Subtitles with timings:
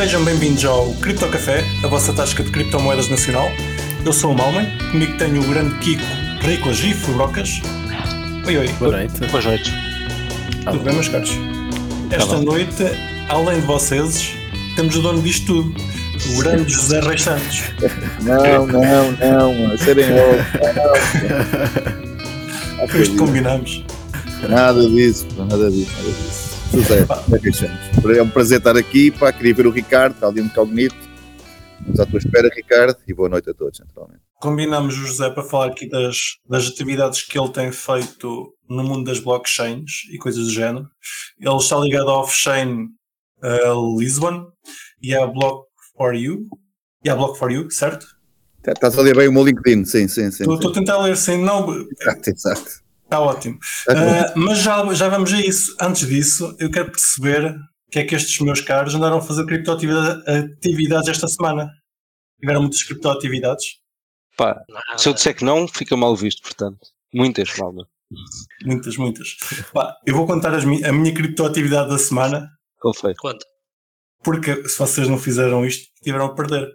[0.00, 3.50] Sejam bem-vindos ao Cripto Café, a vossa tasca de criptomoedas nacional.
[4.02, 6.02] Eu sou o Malman, comigo tenho o grande Kiko
[6.40, 7.60] Ricolas e Fubrocas.
[8.46, 8.68] Oi, oi.
[8.78, 9.26] Boa noite.
[9.26, 9.70] Boas noites.
[10.64, 11.32] Tudo bem, meus caros?
[12.10, 12.44] Esta bom.
[12.44, 12.82] noite,
[13.28, 14.32] além de vocês,
[14.74, 15.74] temos o dono disto tudo,
[16.32, 17.62] o grande José Reis Santos.
[18.22, 20.06] Não, não, não, a serem.
[22.88, 23.84] Foi isto que combinamos.
[24.48, 26.49] Nada disso, nada disso, nada disso.
[26.72, 27.80] José, como é que achamos?
[28.16, 30.94] É um prazer estar aqui, pá, queria ver o Ricardo, está ali um cognito.
[31.80, 34.20] Estamos à tua espera, Ricardo, e boa noite a todos, naturalmente.
[34.40, 36.16] Combinamos o José para falar aqui das,
[36.48, 40.86] das atividades que ele tem feito no mundo das blockchains e coisas do género.
[41.40, 42.86] Ele está ligado à off-chain
[43.42, 44.46] uh, Lisbon
[45.02, 46.46] e à Block4U.
[47.02, 48.06] E à Block4U, certo?
[48.62, 50.42] Tá- Estás a ler bem o meu LinkedIn, sim, sim, sim.
[50.42, 51.66] Estou estou a tentar ler sem não.
[51.98, 52.70] Exato, exato.
[53.10, 53.58] Está ótimo.
[53.88, 55.74] Uh, mas já, já vamos a isso.
[55.80, 59.44] Antes disso, eu quero perceber o que é que estes meus caros andaram a fazer
[59.46, 61.68] criptoatividades atividades esta semana.
[62.38, 63.66] Tiveram muitas criptoatividades.
[64.36, 64.56] Pá,
[64.96, 66.78] se eu disser que não, fica mal visto, portanto.
[67.12, 67.84] Muitas, malma.
[68.64, 69.36] Muitas, muitas.
[69.72, 73.14] Pá, eu vou contar as mi- a minha criptoatividade da semana, Qual foi?
[73.16, 73.44] Conta.
[74.22, 76.68] porque se vocês não fizeram isto, tiveram a perder.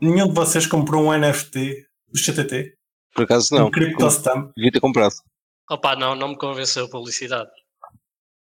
[0.00, 1.76] Nenhum de vocês comprou um NFT
[2.12, 2.74] do CTT,
[3.14, 3.68] Por acaso não.
[3.68, 4.50] um CryptoStamp.
[4.56, 5.14] Devia ter comprado.
[5.70, 7.50] Opa, não, não me convenceu a publicidade.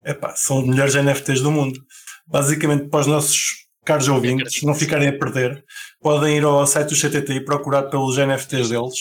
[0.03, 1.79] Epá, são os melhores NFTs do mundo.
[2.27, 5.63] Basicamente, para os nossos caros ouvintes não ficarem a perder,
[5.99, 8.95] podem ir ao site do CTT e procurar pelos NFTs deles,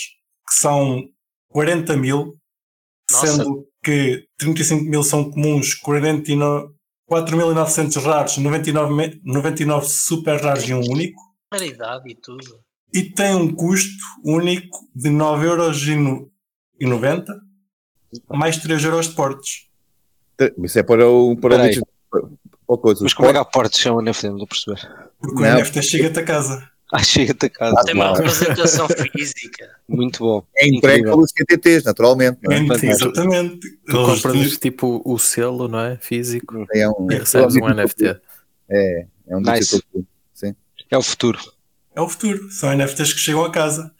[0.48, 1.02] que são
[1.48, 2.34] 40 mil,
[3.10, 3.26] Nossa.
[3.26, 6.74] sendo que 35 mil são comuns, 49
[7.10, 11.20] 4.900 raros, 99, me- 99 super raros e um único.
[11.52, 12.60] Raridade e tudo.
[12.94, 13.90] E tem um custo
[14.24, 17.40] único de 9,90€
[18.28, 19.66] mais 3 euros de portes.
[20.62, 21.36] Isso é para o.
[21.36, 21.68] Para o Peraí.
[21.68, 21.82] bicho-
[22.66, 24.28] ou coisa, Mas como é que há portes são NFT?
[24.28, 25.04] Não estou a perceber.
[25.20, 25.58] Porque o Não.
[25.58, 26.70] NFT chega-te a casa.
[26.92, 27.84] Ah, chega-te a casa.
[27.84, 29.70] Tem uma representação física.
[29.88, 30.44] Muito bom.
[30.56, 31.12] É Incrível.
[31.12, 32.40] pelos CTTs, naturalmente.
[32.50, 32.86] É?
[32.88, 33.60] Exatamente.
[33.86, 35.98] Tu compras tipo o selo, não é?
[35.98, 38.16] Físico É um, e recebes um NFT.
[38.68, 39.70] É, é um Nice.
[39.76, 40.02] digital.
[40.34, 40.56] Sim.
[40.90, 41.38] É o futuro.
[41.94, 42.50] É o futuro.
[42.50, 43.92] São NFTs que chegam a casa.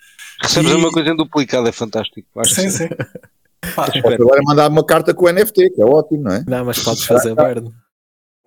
[0.43, 2.27] Recebes E- uma coisa duplicada, é fantástico.
[2.41, 2.89] Acho Sim, sim.
[3.75, 6.45] Posso agora mandar uma carta com o NFT, que é ótimo, não é?
[6.47, 7.73] Não, mas podes fazer burn.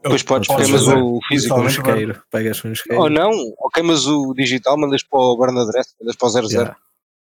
[0.01, 1.55] Depois podes, Podes queimas o físico.
[1.55, 2.21] Um isqueiro.
[2.29, 3.01] Pegas um isqueiro.
[3.01, 6.49] Ou não, ou queimas o digital, mandas para o burn address, mandas para o 00.
[6.51, 6.75] Yeah.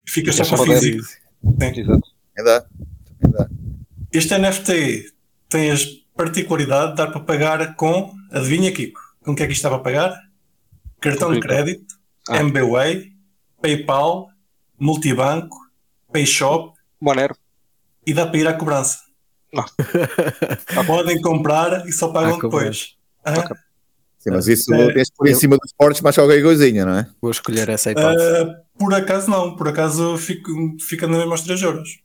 [0.08, 1.02] Fica só com o físico.
[1.04, 1.20] Sim.
[1.60, 2.08] Exato.
[2.34, 2.64] Também dá.
[3.38, 3.48] Dá.
[4.12, 5.12] Este NFT
[5.50, 5.74] tem a
[6.16, 9.68] particularidade de dar para pagar com, adivinha Kiko, com o que é que isto está
[9.68, 10.18] para pagar?
[11.00, 11.84] Cartão de crédito,
[12.30, 12.38] Ah.
[12.38, 13.12] MBWay,
[13.60, 14.28] PayPal,
[14.78, 15.56] Multibanco,
[16.10, 17.36] PayShop Monero.
[18.06, 18.98] E dá para ir à cobrança.
[19.56, 19.64] Ah.
[20.86, 22.96] Podem comprar e só pagam depois.
[23.24, 23.56] Ah, Ok.
[24.18, 27.06] Sim, mas isso É, tens por em cima dos portos, mas qualquer coisinha, não é?
[27.20, 28.24] Vou escolher essa hipótese.
[28.24, 30.50] ah, por acaso não, por acaso fico,
[30.80, 32.00] fica na mesma aos 3 euros.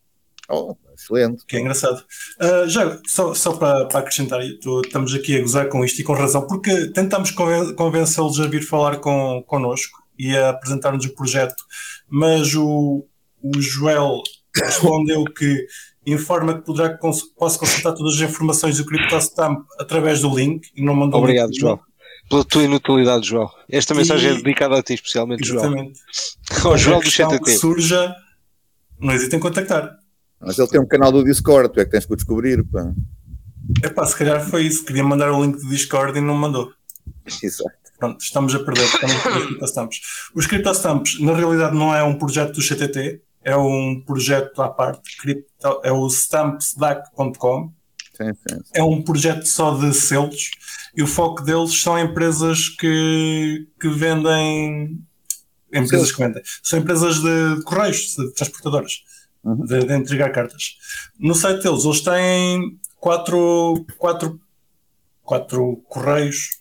[0.49, 1.45] Oh, excelente.
[1.47, 2.03] Que é engraçado.
[2.37, 6.03] Ah, já, só, só para, para acrescentar, tô- estamos aqui a gozar com isto e
[6.03, 11.15] com razão, porque tentamos conven- convencê-los a vir falar com, connosco e a apresentar-nos o
[11.15, 11.55] projeto,
[12.09, 13.05] mas o,
[13.41, 14.21] o Joel
[14.53, 15.65] respondeu que
[16.05, 20.81] informa que poderá cons posso consultar todas as informações do CryptoStamp através do link e
[20.83, 21.59] não mandou Obrigado, link.
[21.59, 21.79] João.
[22.29, 23.49] Pela tua inutilidade, João.
[23.69, 25.65] Esta mensagem E- é dedicada a ti, especialmente, João.
[25.65, 25.99] Exatamente.
[26.63, 27.57] Ao João do questão que CTT.
[27.57, 28.15] surja,
[28.99, 29.97] não hesitem em contactar.
[30.39, 32.63] Mas ele tem um canal do Discord, tu é que tens que o descobrir.
[32.65, 32.91] Pá.
[33.83, 34.85] Epá, se calhar foi isso.
[34.85, 36.71] Queria mandar o link do Discord e não mandou.
[37.43, 37.69] Exato.
[37.99, 38.85] Pronto, estamos a perder.
[38.85, 39.99] Estamos a perder os CryptoStamps.
[40.33, 45.17] Os CryptoStamps, na realidade, não é um projeto do CTT, é um projeto à parte.
[45.17, 47.71] Cripto, é o stampsdac.com.
[48.73, 50.51] É um projeto só de selos
[50.95, 54.99] e o foco deles são empresas que, que vendem.
[55.73, 56.41] Empresas que vendem.
[56.63, 59.03] São empresas de correios, de transportadoras,
[59.41, 59.63] Uhum.
[59.63, 60.75] de, de entregar cartas.
[61.17, 64.37] No site deles, eles têm quatro, quatro,
[65.23, 66.59] quatro correios,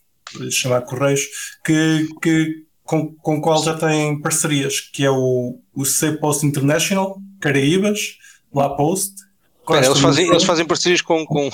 [0.53, 1.23] chamar correios,
[1.65, 6.47] que, que, com, com o qual já têm parcerias, que é o, o C Post
[6.47, 8.17] International, Caraíbas,
[8.53, 9.13] La Post.
[9.61, 11.27] Espera, eles, fazem, eles fazem parcerias com.
[11.27, 11.51] com...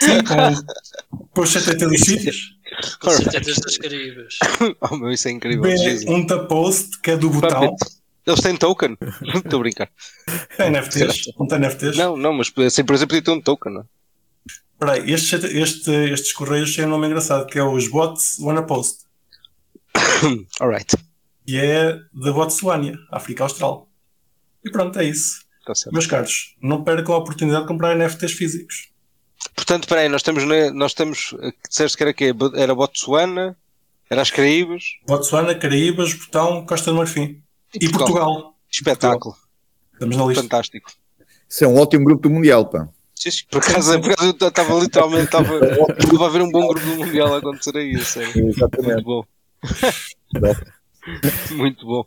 [0.00, 2.56] sim, com, com os CTT sítios.
[3.00, 4.38] Com certezas das Caribas.
[4.90, 5.70] Oh, meu, isso é incrível.
[6.08, 7.76] Um Post, que é do botão.
[8.26, 8.98] Eles têm token?
[9.36, 9.88] Estou a brincar.
[10.56, 11.32] Tem NFTs.
[11.38, 11.96] Não tem NFTs.
[11.96, 13.84] Não, não, mas essa empresa podia ter um token, não é?
[14.72, 18.64] Espera aí, este, este, estes correios têm um nome engraçado, que é os Bots Wanna
[18.64, 19.04] Post.
[20.60, 20.96] Alright,
[21.46, 23.88] E é da Botsuânia, África Austral.
[24.64, 25.44] E pronto, é isso.
[25.60, 25.92] está certo.
[25.92, 28.88] Meus caros, não percam a oportunidade de comprar NFTs físicos.
[29.54, 32.34] Portanto, espera aí, nós estamos, na, nós estamos, eh, disseste que era quê?
[32.56, 33.56] Era Botsuana,
[34.08, 34.82] Era as Caraíbas.
[35.06, 37.42] Botsuana, Caraíbas, Botão, Costa do Marfim.
[37.74, 38.54] E, Portugal.
[38.70, 39.36] Espetáculo.
[39.92, 40.42] Estamos na lista.
[40.42, 40.90] Fantástico.
[41.48, 42.88] Isso é um ótimo grupo do Mundial, pá.
[43.14, 43.44] Sim, sim.
[43.50, 45.54] Por acaso, por acaso eu estava literalmente estava,
[45.98, 48.48] estava a ver um bom grupo do Mundial a acontecer aí, a sério.
[48.48, 48.92] Exatamente.
[48.94, 49.24] Muito bom.
[51.52, 52.06] Muito bom.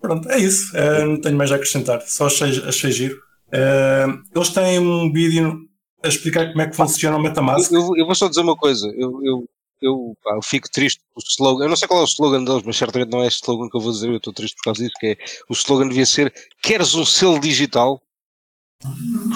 [0.00, 0.76] Pronto, é isso.
[0.76, 2.02] Eh, não tenho mais a acrescentar.
[2.02, 3.18] Só achei, achei giro.
[3.50, 5.68] Eh, eles têm um vídeo
[6.02, 7.72] a explicar como é que funciona o Metamask.
[7.72, 8.86] Eu, eu vou só dizer uma coisa.
[8.88, 9.48] Eu, eu,
[9.80, 11.64] eu, pá, eu fico triste o slogan.
[11.64, 13.76] Eu não sei qual é o slogan deles, mas certamente não é este slogan que
[13.76, 14.08] eu vou dizer.
[14.10, 14.94] Eu estou triste por causa disso.
[15.00, 15.16] Que é,
[15.48, 16.32] o slogan devia ser:
[16.62, 18.00] Queres um selo digital?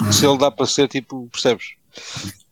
[0.07, 1.78] O selo dá para ser tipo, percebes?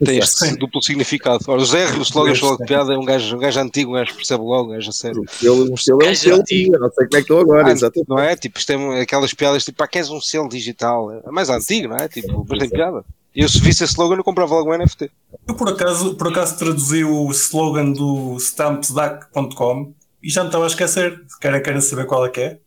[0.04, 0.56] Tem este Sim.
[0.56, 1.44] duplo significado.
[1.48, 2.42] Ora, o Zé, o slogan Sim.
[2.42, 4.90] só de piada é um gajo, um gajo antigo, um gajo percebe logo, um gajo
[4.90, 5.24] a sério.
[5.24, 6.76] O selo, o selo é um selo, antigo.
[6.76, 8.10] eu não sei como é que estou agora, Ah, exatamente.
[8.10, 8.36] Não é?
[8.36, 11.12] Tipo, isto é aquelas piadas tipo, pá, queres um selo digital?
[11.12, 12.08] É mais antigo, não é?
[12.08, 13.04] Tipo, mas tem piada.
[13.36, 15.12] E eu se visse esse slogan eu comprava logo um NFT.
[15.48, 20.68] Eu por acaso, por acaso traduzi o slogan do stampsdac.com e já me estava a
[20.68, 21.22] esquecer.
[21.40, 22.60] Querem, querem saber qual é que é?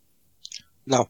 [0.87, 1.07] Não.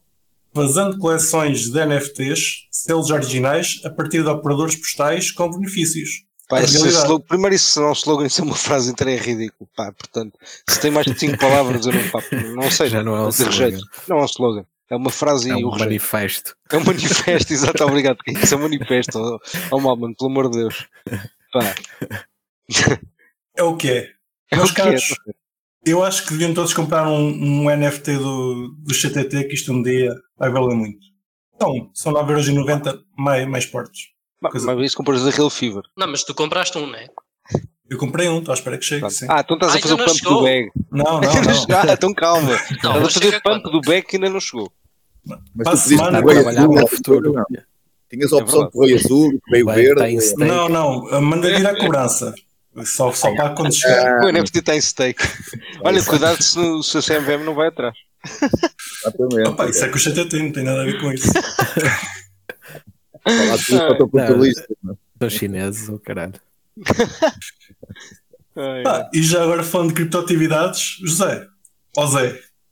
[0.53, 6.09] Fazendo coleções de NFTs, selos originais, a partir de operadores postais com benefícios.
[6.49, 9.17] Pá, esse slogan, primeiro isso não é um slogan, isso é uma frase inteira é
[9.17, 9.69] ridículo.
[9.75, 10.37] Pá, portanto,
[10.69, 12.21] se tem mais de 5 palavras eu não, pá,
[12.55, 12.89] não sei.
[12.89, 13.77] Já não é um de rejeito.
[13.77, 13.89] slogan.
[14.09, 14.65] Não é um slogan.
[14.89, 15.79] É uma frase É e o um rejeito.
[15.87, 16.55] manifesto.
[16.69, 18.17] É um manifesto, exato, obrigado.
[18.27, 19.17] Isso é um manifesto.
[19.17, 19.39] Oh,
[19.71, 20.85] oh Malman, pelo amor de Deus.
[21.53, 21.73] Pá,
[23.57, 24.09] É o que é.
[24.51, 24.73] é Meus é.
[24.73, 25.03] caros,
[25.85, 29.81] eu acho que deviam todos comprar um, um NFT do, do CTT, que isto um
[29.81, 30.99] dia vai valer muito.
[31.55, 33.99] Então, são 9,90€ mais, mais portos.
[34.41, 35.83] Mas, mas isso compras da Real Fever.
[35.95, 37.07] Não, mas tu compraste um, né?
[37.89, 39.07] Eu comprei um, estou à espera que chegue.
[39.11, 39.27] Sim.
[39.29, 40.37] Ah, então estás Ah, a fazer então o não pump chegou.
[40.37, 40.71] do bag.
[40.91, 41.21] Não, não,
[41.69, 41.89] não.
[41.89, 42.49] Ah, então calma.
[42.51, 43.71] Não, Estás a mas fazer o pump quando?
[43.71, 44.71] do bag que ainda não chegou.
[45.25, 47.33] Mas Para tu a pediste semana, correio trabalhar azul, para o não, futuro.
[47.33, 47.45] não.
[48.09, 50.21] Tinhas a É opção de correio azul, correio Vai, verde.
[50.21, 50.45] stake.
[50.45, 52.33] Não, não, mandei vir à cobrança.
[52.85, 54.23] Só, só para quando chegar.
[54.23, 55.21] O NFT está em stake.
[55.83, 57.95] Olha, cuidado se, o- se a CMVM não vai atrás.
[58.25, 59.49] Exatamente.
[59.49, 61.31] Opa, isso é que o CTT não tem nada a ver com isso.
[63.23, 63.57] Falar
[63.97, 64.97] tudo para o teu?
[65.19, 66.33] São chineses, o caralho.
[68.85, 71.47] Ah, e já agora falando de criptoatividades, José,
[71.95, 72.31] ó Zé,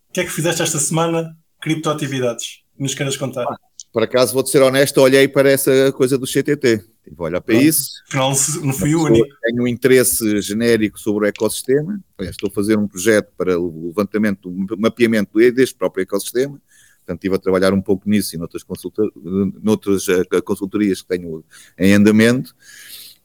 [0.10, 1.38] o que é que fizeste esta semana?
[1.62, 2.64] Criptoatividades.
[2.78, 3.46] Nos queres contar?
[3.92, 6.84] Por acaso, vou-te ser honesto, olhei para essa coisa do CTT.
[7.18, 8.04] A olhar para isso.
[8.62, 9.28] Não fui o único.
[9.42, 12.00] Tenho um interesse genérico sobre o ecossistema.
[12.20, 16.62] Estou a fazer um projeto para o levantamento, o mapeamento deste próprio ecossistema.
[17.00, 19.02] Portanto, estive a trabalhar um pouco nisso e noutras, consulta,
[19.64, 21.44] noutras eh, consultorias que tenho
[21.76, 22.56] em andamento.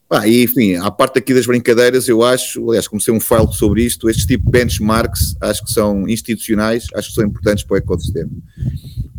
[0.07, 3.83] Pá, e, enfim, à parte aqui das brincadeiras, eu acho, aliás, comecei um file sobre
[3.83, 7.77] isto, estes tipo de benchmarks acho que são institucionais, acho que são importantes para o
[7.77, 8.29] ecossistema.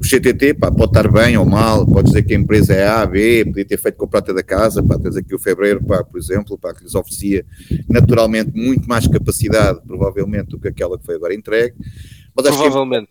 [0.00, 3.04] O CTT pá, pode estar bem ou mal, pode dizer que a empresa é A,
[3.04, 6.04] B, podia ter feito com a prata da casa, pá, tens aqui o Fevereiro, pá,
[6.04, 7.44] por exemplo, pá, que lhes oferecia
[7.88, 11.74] naturalmente muito mais capacidade, provavelmente, do que aquela que foi agora entregue.
[12.36, 13.08] Mas acho que é- Provavelmente.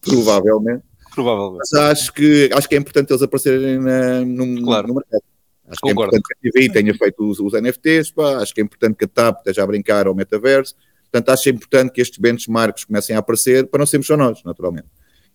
[0.00, 0.82] provavelmente.
[1.12, 1.58] Provavelmente.
[1.58, 4.86] Mas acho que, acho que é importante eles aparecerem na, no, Claro.
[4.88, 5.22] no mercado.
[5.70, 6.10] Acho Concordo.
[6.10, 8.64] que é importante que a TVI tenha feito os, os NFTs, pá, acho que é
[8.64, 10.74] importante que a TAP esteja a brincar ao metaverso.
[11.10, 14.88] Portanto, acho importante que estes benchmarks comecem a aparecer para não sermos só nós, naturalmente.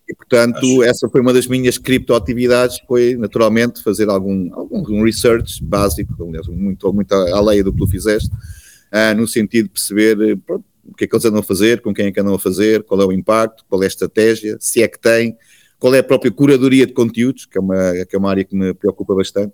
[0.08, 0.82] E, portanto, Acho.
[0.84, 6.92] essa foi uma das minhas criptoatividades, foi, naturalmente, fazer algum, algum research básico, aliás, muito,
[6.92, 8.30] muito além do que tu fizeste,
[8.92, 11.80] ah, no sentido de perceber eh, pronto, o que é que eles andam a fazer,
[11.80, 14.56] com quem é que andam a fazer, qual é o impacto, qual é a estratégia,
[14.60, 15.36] se é que tem,
[15.78, 18.54] qual é a própria curadoria de conteúdos, que é uma, que é uma área que
[18.54, 19.52] me preocupa bastante.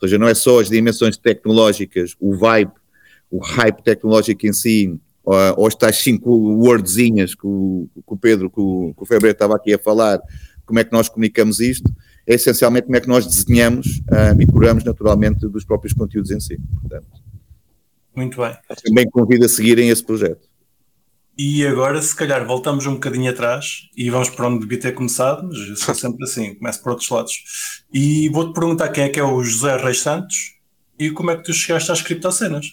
[0.00, 2.72] Ou seja, não é só as dimensões tecnológicas, o vibe,
[3.30, 8.16] o hype tecnológico em si, ou, ou as tais cinco wordzinhas que o, que o
[8.16, 10.20] Pedro, que o, que o Febre estava aqui a falar,
[10.66, 11.90] como é que nós comunicamos isto,
[12.26, 16.40] é essencialmente como é que nós desenhamos ah, e curamos naturalmente dos próprios conteúdos em
[16.40, 16.58] si.
[16.80, 17.06] Portanto,
[18.14, 18.56] Muito bem.
[18.82, 20.48] também convido a seguirem esse projeto.
[21.36, 25.48] E agora, se calhar, voltamos um bocadinho atrás e vamos para onde devia ter começado,
[25.48, 27.32] mas eu sou sempre assim, começo por outros lados.
[27.92, 30.54] E vou-te perguntar quem é que é o José Reis Santos
[30.98, 32.66] e como é que tu chegaste às criptocenas,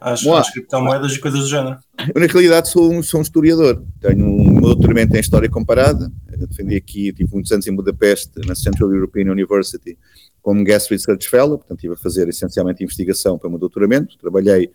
[0.00, 0.40] às, Boa.
[0.40, 1.76] às criptomoedas e coisas do género.
[2.14, 3.84] Eu, na realidade, sou um, sou um historiador.
[4.00, 6.10] Tenho um meu doutoramento em História Comparada.
[6.32, 9.98] Eu defendi aqui, tive muitos anos em Budapeste, na Central European University,
[10.40, 11.58] como Guest Research Fellow.
[11.58, 14.16] Portanto, estive a fazer essencialmente investigação para o meu doutoramento.
[14.16, 14.70] Trabalhei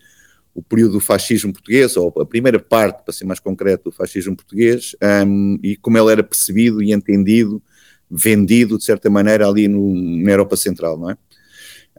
[0.54, 4.36] o período do fascismo português, ou a primeira parte, para ser mais concreto, do fascismo
[4.36, 4.94] português,
[5.26, 7.60] um, e como ele era percebido e entendido,
[8.08, 11.16] vendido, de certa maneira, ali no, na Europa Central, não é?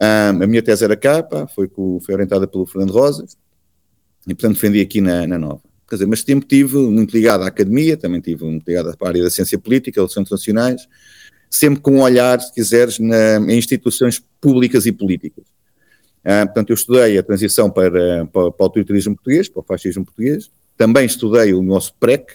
[0.02, 3.26] Um, a minha tese era cá, pá, foi, foi orientada pelo Fernando Rosa,
[4.26, 5.62] e portanto defendi aqui na, na Nova.
[5.88, 9.24] Quer dizer, mas sempre tive muito ligado à academia, também tive muito ligado à área
[9.24, 10.88] da ciência política, relações internacionais,
[11.50, 15.46] sempre com um olhar, se quiseres, na, em instituições públicas e políticas.
[16.26, 20.04] Ah, portanto, eu estudei a transição para, para, para o autoritarismo português, para o fascismo
[20.04, 22.34] português, também estudei o nosso PREC,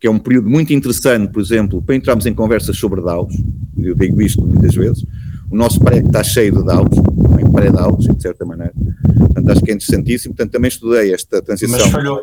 [0.00, 3.32] que é um período muito interessante, por exemplo, para entrarmos em conversas sobre DAOs,
[3.78, 5.04] eu digo isto muitas vezes,
[5.48, 8.74] o nosso PREC está cheio de DAOs, também pré-DAOs, de certa maneira,
[9.16, 11.78] portanto acho que é interessantíssimo, portanto também estudei esta transição.
[11.78, 12.20] Mas falhou.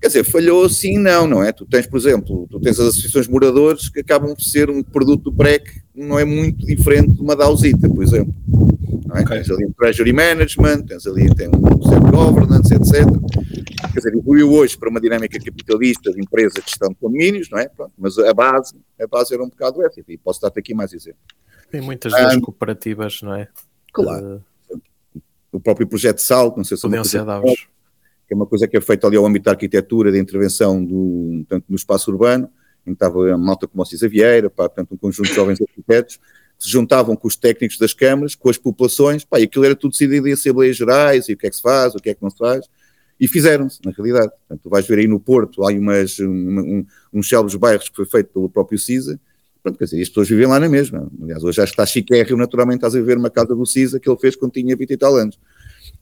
[0.00, 1.52] Quer dizer, falhou sim não, não é?
[1.52, 4.82] Tu tens, por exemplo, tu tens as associações de moradores que acabam por ser um
[4.82, 8.34] produto do PREC, não é muito diferente de uma DAOzita, por exemplo.
[9.14, 9.20] É?
[9.22, 9.36] Ok.
[9.36, 13.06] Tens ali um Treasury Management, tens ali tem um Self Governance, etc.
[13.92, 17.58] Quer dizer, evoluiu hoje para uma dinâmica capitalista de empresas de gestão de condomínios, não
[17.58, 17.68] é?
[17.68, 20.92] Pronto, mas a base, a base era um bocado essa, e posso dar-te aqui mais
[20.92, 21.22] exemplos.
[21.70, 23.48] Tem muitas Ah, das cooperativas, não é?
[23.92, 24.42] Claro.
[25.52, 27.66] O próprio projeto SAL, não sei se é Podiam ser DAOs.
[28.28, 31.44] que é uma coisa que é feita ali ao âmbito da arquitetura, da intervenção do,
[31.48, 32.50] tanto no espaço urbano,
[32.86, 35.60] em que estava a malta como o Cisa Vieira, pá, portanto, um conjunto de jovens
[35.60, 36.22] arquitetos, que
[36.58, 39.92] se juntavam com os técnicos das câmaras, com as populações, pá, e aquilo era tudo
[39.92, 42.22] decidido em assembleias gerais, e o que é que se faz, o que é que
[42.22, 42.66] não se faz,
[43.18, 44.30] e fizeram-se, na realidade.
[44.30, 47.96] Portanto, tu vais ver aí no Porto, há umas, um, um, uns célebres bairros que
[47.96, 49.20] foi feito pelo próprio CISA,
[49.66, 51.10] Pronto, quer dizer, as pessoas vivem lá na mesma.
[51.20, 54.16] Aliás, hoje já está chiquérrimo, naturalmente estás a viver uma casa do CISA que ele
[54.16, 55.36] fez quando tinha 20 e tal anos.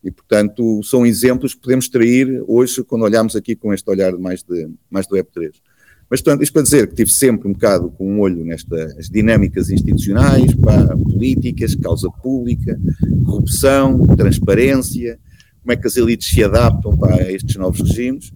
[0.03, 4.43] E, portanto, são exemplos que podemos extrair hoje quando olhamos aqui com este olhar mais,
[4.43, 5.55] de, mais do Web3.
[6.15, 9.69] Mas, portanto, isto para dizer que tive sempre um bocado com um olho nestas dinâmicas
[9.69, 12.79] institucionais, pá, políticas, causa pública,
[13.27, 15.19] corrupção, transparência,
[15.61, 18.33] como é que as elites se adaptam pá, a estes novos regimes.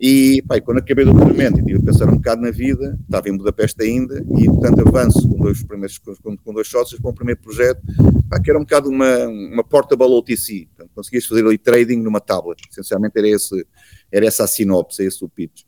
[0.00, 3.28] E, pá, quando acabei o doutoramento e tive a pensar um bocado na vida, estava
[3.28, 7.14] em Budapeste ainda, e portanto avanço com dois, primeiros, com, com dois sócios para um
[7.14, 7.82] primeiro projeto,
[8.28, 12.18] pá, que era um bocado uma, uma portable OTC, portanto, conseguias fazer ali trading numa
[12.18, 13.64] tablet, essencialmente era, esse,
[14.10, 15.62] era essa a sinopse, esse o pitch.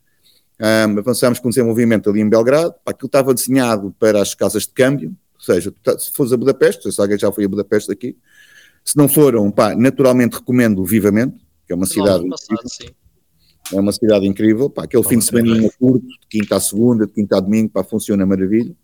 [0.60, 4.72] Um, avançámos com o desenvolvimento ali em Belgrado, aquilo estava desenhado para as casas de
[4.72, 8.16] câmbio, ou seja, tá- se fores a Budapeste, se alguém já foi a Budapeste aqui,
[8.84, 12.88] se não foram, pá, naturalmente recomendo vivamente, que é uma cidade passado, sim.
[13.72, 17.12] é uma cidade incrível, pá, aquele fim de semana curto, de quinta à segunda, de
[17.12, 18.76] quinta a domingo, pá, funciona maravilha.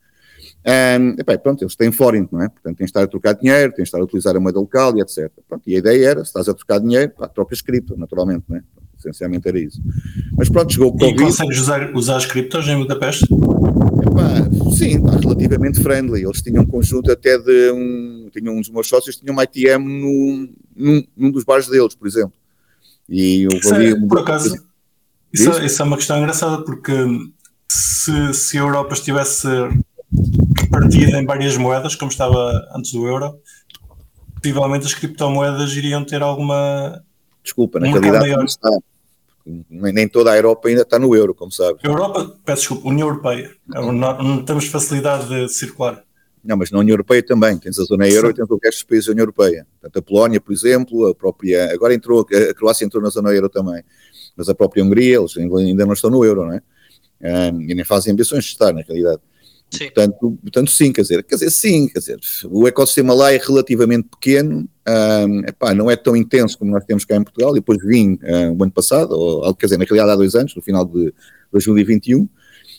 [0.66, 2.48] Um, epá, pronto, eles têm forint, não é?
[2.48, 4.96] Portanto, tens de estar a trocar dinheiro, tens de estar a utilizar a moeda local
[4.96, 5.30] e etc.
[5.48, 8.56] Pronto, e a ideia era, se estás a trocar dinheiro, pá, trocas cripto, naturalmente, não
[8.56, 8.62] é?
[9.00, 9.80] Essencialmente era isso.
[10.36, 11.22] Mas pronto, chegou o E Covid.
[11.24, 13.24] consegues usar, usar as criptos em Budapeste?
[13.24, 16.22] Epá, sim, está relativamente friendly.
[16.22, 18.28] Eles tinham um conjunto até de um.
[18.32, 22.06] Tinham um dos meus sócios, tinham um ITM no, num, num dos bares deles, por
[22.06, 22.32] exemplo.
[23.08, 24.06] E eu Isso é, valia.
[24.08, 24.54] por acaso,
[25.32, 26.92] isso, é- isso é uma questão engraçada porque
[27.68, 29.48] se, se a Europa estivesse
[30.70, 33.34] partida em várias moedas, como estava antes do euro,
[34.36, 37.02] possivelmente as criptomoedas iriam ter alguma.
[37.50, 38.38] Desculpa, na Um mercado realidade maior.
[38.38, 38.70] não está.
[39.68, 41.82] Nem toda a Europa ainda está no euro, como sabes.
[41.82, 43.50] Europa, peço desculpa, União Europeia.
[43.74, 46.04] É Não, não temos facilidade de circular.
[46.44, 47.58] Não, mas na União Europeia também.
[47.58, 48.32] Tens a zona euro Sim.
[48.32, 49.66] e tens o resto dos países da União Europeia.
[49.80, 51.72] Portanto, a Polónia, por exemplo, a própria.
[51.72, 53.82] Agora entrou, a Croácia entrou na zona euro também.
[54.36, 56.62] Mas a própria Hungria, eles ainda não estão no euro, não é?
[57.22, 59.20] Ah, e nem fazem ambições de estar, na realidade.
[59.70, 59.84] Sim.
[59.84, 62.18] Portanto, portanto, sim, quer dizer, quer dizer, sim, quer dizer,
[62.50, 67.04] o ecossistema lá é relativamente pequeno, ahm, epá, não é tão intenso como nós temos
[67.04, 70.10] cá em Portugal, e depois vim ah, o ano passado, ou, quer dizer, na realidade
[70.10, 71.14] há dois anos, no final de
[71.52, 72.28] 2021,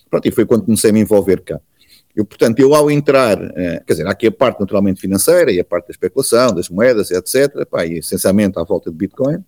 [0.09, 1.61] pronto, e foi quando comecei a me envolver cá.
[2.13, 5.61] Eu, portanto, eu ao entrar, eh, quer dizer, há aqui a parte naturalmente financeira e
[5.61, 9.41] a parte da especulação, das moedas, etc., pá, e essencialmente à volta de Bitcoin,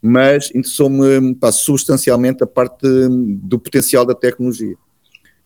[0.00, 2.86] mas interessou-me substancialmente a parte
[3.42, 4.76] do potencial da tecnologia,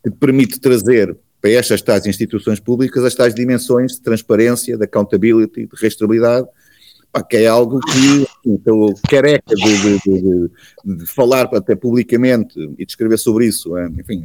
[0.05, 4.85] que te permite trazer para estas tais instituições públicas as tais dimensões de transparência, de
[4.85, 6.47] accountability, de rastreabilidade,
[7.13, 10.21] pá, que é algo que estou careca de, de- de-
[10.85, 14.23] de- de falar até publicamente e de escrever sobre isso, eh, enfim,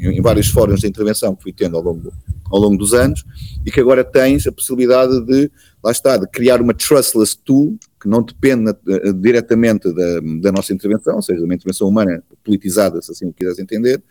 [0.00, 2.12] em, em vários fóruns de intervenção que fui tendo ao longo,
[2.50, 3.24] ao longo dos anos,
[3.64, 5.50] e que agora tens a possibilidade de,
[5.84, 10.72] lá está, de criar uma trustless tool que não depende eh, diretamente da, da nossa
[10.72, 14.02] intervenção, ou seja, de uma intervenção humana politizada, se assim o quiseres entender,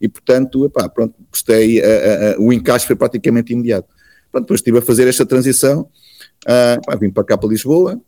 [0.00, 1.14] e portanto, epá, pronto,
[1.80, 3.88] a- a- a- o encaixe foi praticamente imediato.
[4.30, 5.88] Pronto, depois estive a fazer esta transição,
[6.46, 8.00] ah, pá, vim para cá para Lisboa,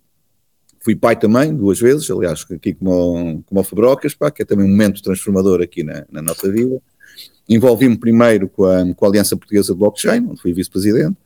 [0.83, 3.65] fui pai também, duas vezes, aliás, aqui como, como o
[4.31, 6.81] que é também um momento transformador aqui na, na nossa vida.
[7.49, 11.17] Envolvi-me primeiro com a, com a Aliança Portuguesa de Blockchain, onde fui vice-presidente,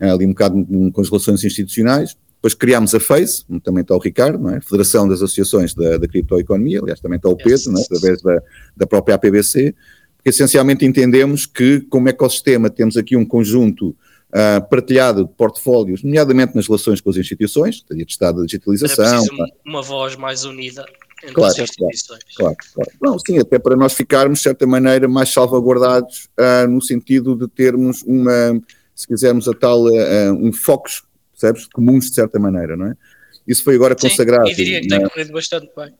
[0.00, 2.16] ah, ali um bocado com as relações institucionais.
[2.46, 4.60] Depois criámos a FACE, também está o Ricardo, não é?
[4.60, 7.82] Federação das Associações da, da Criptoeconomia, aliás, também está o Pedro, é?
[7.82, 8.40] através da,
[8.76, 9.74] da própria APBC,
[10.16, 13.96] porque essencialmente entendemos que, como ecossistema, temos aqui um conjunto
[14.32, 18.46] ah, partilhado de portfólios, nomeadamente nas relações com as instituições, teria de Estado da Era
[18.46, 20.84] digitalização, um- uma voz mais unida
[21.24, 22.20] entre Claro, as instituições.
[22.36, 22.90] Claro, claro.
[23.02, 27.48] Não, sim, até para nós ficarmos, de certa maneira, mais salvaguardados ah, no sentido de
[27.48, 28.62] termos uma,
[28.94, 31.02] se quisermos, a tal, ah, um focos,
[31.38, 32.94] percebes, comuns de certa maneira, não é?
[33.46, 34.48] Isso foi agora Sim, consagrado.
[34.48, 35.92] e diria que na- tem corrido bastante bem.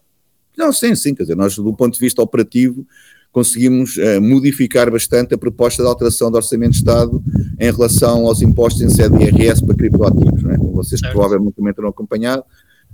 [0.57, 2.87] Não, sim, sim, quer dizer, nós do ponto de vista operativo
[3.31, 7.23] conseguimos uh, modificar bastante a proposta de alteração do Orçamento de Estado
[7.61, 10.57] em relação aos impostos em sede de IRS para criptoativos, não é?
[10.57, 11.13] como vocês certo.
[11.13, 12.43] provavelmente também terão acompanhado.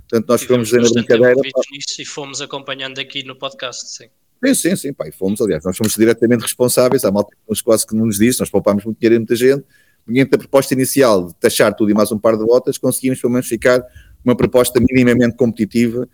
[0.01, 1.41] Portanto, nós fomos fomos na brincadeira.
[1.97, 4.07] E fomos acompanhando aqui no podcast, sim.
[4.43, 7.95] Sim, sim, sim, pá, fomos, aliás, nós fomos diretamente responsáveis, há malta que quase que
[7.95, 9.63] não nos disse, nós poupámos muito dinheiro em muita gente,
[10.05, 13.33] mediante a proposta inicial de taxar tudo e mais um par de votas, conseguimos pelo
[13.33, 13.83] menos ficar
[14.23, 16.07] uma proposta minimamente competitiva,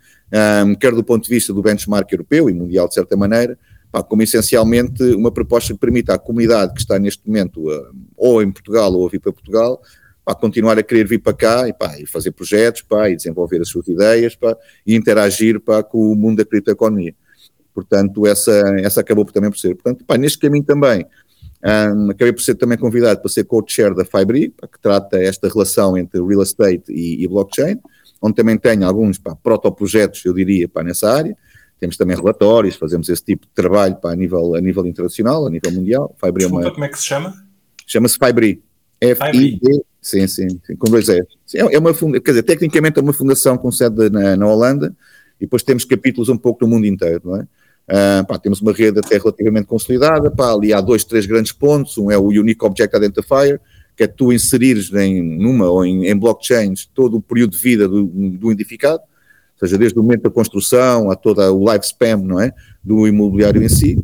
[0.66, 3.58] um, quer do ponto de vista do benchmark europeu e mundial de certa maneira,
[3.90, 8.42] pá, como essencialmente uma proposta que permita à comunidade que está neste momento uh, ou
[8.42, 9.80] em Portugal ou a vir para Portugal,
[10.24, 13.60] pá, continuar a querer vir para cá e, pá, e fazer projetos pá, e desenvolver
[13.60, 14.56] as suas ideias pá,
[14.86, 17.14] e interagir pá, com o mundo da criptoeconomia.
[17.72, 19.74] Portanto, essa, essa acabou também por ser.
[19.74, 21.06] Portanto, pá, neste caminho também,
[21.64, 25.96] um, acabei por ser também convidado para ser co-chair da Fibri, que trata esta relação
[25.96, 27.78] entre real estate e, e blockchain,
[28.20, 31.36] onde também tenho alguns pá, protoprojetos, eu diria, pá, nessa área.
[31.78, 35.50] Temos também relatórios, fazemos esse tipo de trabalho pá, a, nível, a nível internacional, a
[35.50, 36.14] nível mundial.
[36.22, 36.70] Fibri é uma...
[36.70, 37.34] como é que se chama?
[37.86, 38.62] Chama-se Fibri.
[39.00, 41.26] F-I-B, sim, sim, sim, com dois S.
[41.54, 42.20] É uma funda...
[42.20, 44.94] Quer dizer, tecnicamente é uma fundação com sede na, na Holanda,
[45.40, 47.48] e depois temos capítulos um pouco no mundo inteiro, não é?
[47.90, 51.98] Uh, pá, temos uma rede até relativamente consolidada, pá, ali há dois, três grandes pontos,
[51.98, 53.60] um é o Unique Object Identifier,
[53.96, 57.88] que é tu inserires em, numa ou em, em blockchains todo o período de vida
[57.88, 58.52] do, do
[59.62, 62.50] ou seja, desde o momento da construção a todo o lifespan, não é,
[62.82, 63.98] do imobiliário em si.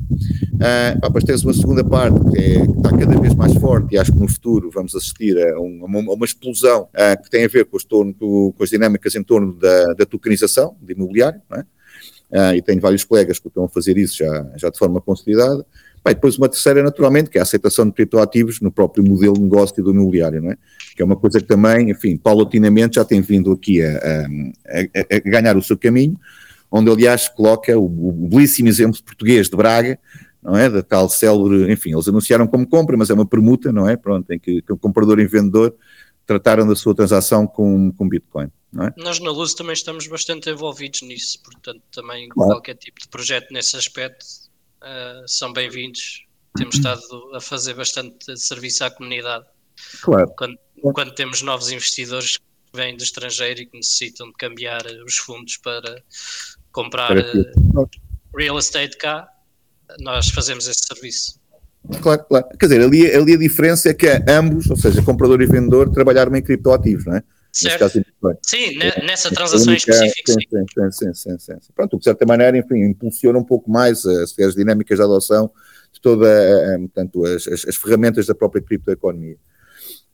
[0.54, 3.98] Uh, pá, tens uma segunda parte que, é, que, está cada vez mais forte e
[3.98, 7.30] acho que no futuro vamos assistir a, um, a, uma, a uma, explosão uh, que
[7.30, 11.40] tem a ver com, torno, com, as dinâmicas em torno da, da tokenização de imobiliário,
[11.48, 11.64] não é?
[12.30, 15.64] Uh, e tenho vários colegas que estão a fazer isso já, já de forma consolidada.
[16.04, 19.40] Bem, depois uma terceira, naturalmente, que é a aceitação de criptoativos no próprio modelo de
[19.40, 20.56] negócio do imobiliário, não é?
[20.94, 25.18] Que é uma coisa que também, enfim, paulatinamente já tem vindo aqui a, a, a
[25.28, 26.16] ganhar o seu caminho,
[26.70, 29.98] onde, aliás, coloca o, o belíssimo exemplo português de Braga,
[30.40, 30.70] não é?
[30.70, 33.96] Da tal célebre, enfim, eles anunciaram como compra, mas é uma permuta, não é?
[33.96, 35.74] Pronto, em que, que o comprador e vendedor
[36.26, 38.50] trataram da sua transação com, com Bitcoin.
[38.78, 39.00] É?
[39.00, 42.52] Nós na Luz também estamos bastante envolvidos nisso, portanto, também claro.
[42.52, 44.24] qualquer tipo de projeto nesse aspecto
[44.82, 46.26] uh, são bem-vindos.
[46.56, 47.00] Temos estado
[47.34, 49.46] a fazer bastante serviço à comunidade.
[50.02, 50.30] Claro.
[50.36, 50.58] Quando,
[50.94, 55.56] quando temos novos investidores que vêm do estrangeiro e que necessitam de cambiar os fundos
[55.58, 56.02] para
[56.72, 57.90] comprar uh,
[58.36, 59.28] real estate cá,
[60.00, 61.38] nós fazemos esse serviço.
[62.00, 62.46] Claro, claro.
[62.58, 66.34] Quer dizer, ali, ali a diferença é que ambos, ou seja, comprador e vendedor, trabalharam
[66.36, 67.22] em criptoativos, não é?
[67.52, 67.78] Certo.
[67.78, 68.04] Caso,
[68.42, 70.32] sim, nessa transação única, específica.
[70.32, 71.72] Sim, sim, sim, sim, sim, sim.
[71.74, 75.50] Pronto, de certa maneira, enfim, impulsiona um pouco mais as, as dinâmicas de adoção
[75.90, 76.26] de toda,
[76.80, 79.36] portanto, as, as, as ferramentas da própria criptoeconomia.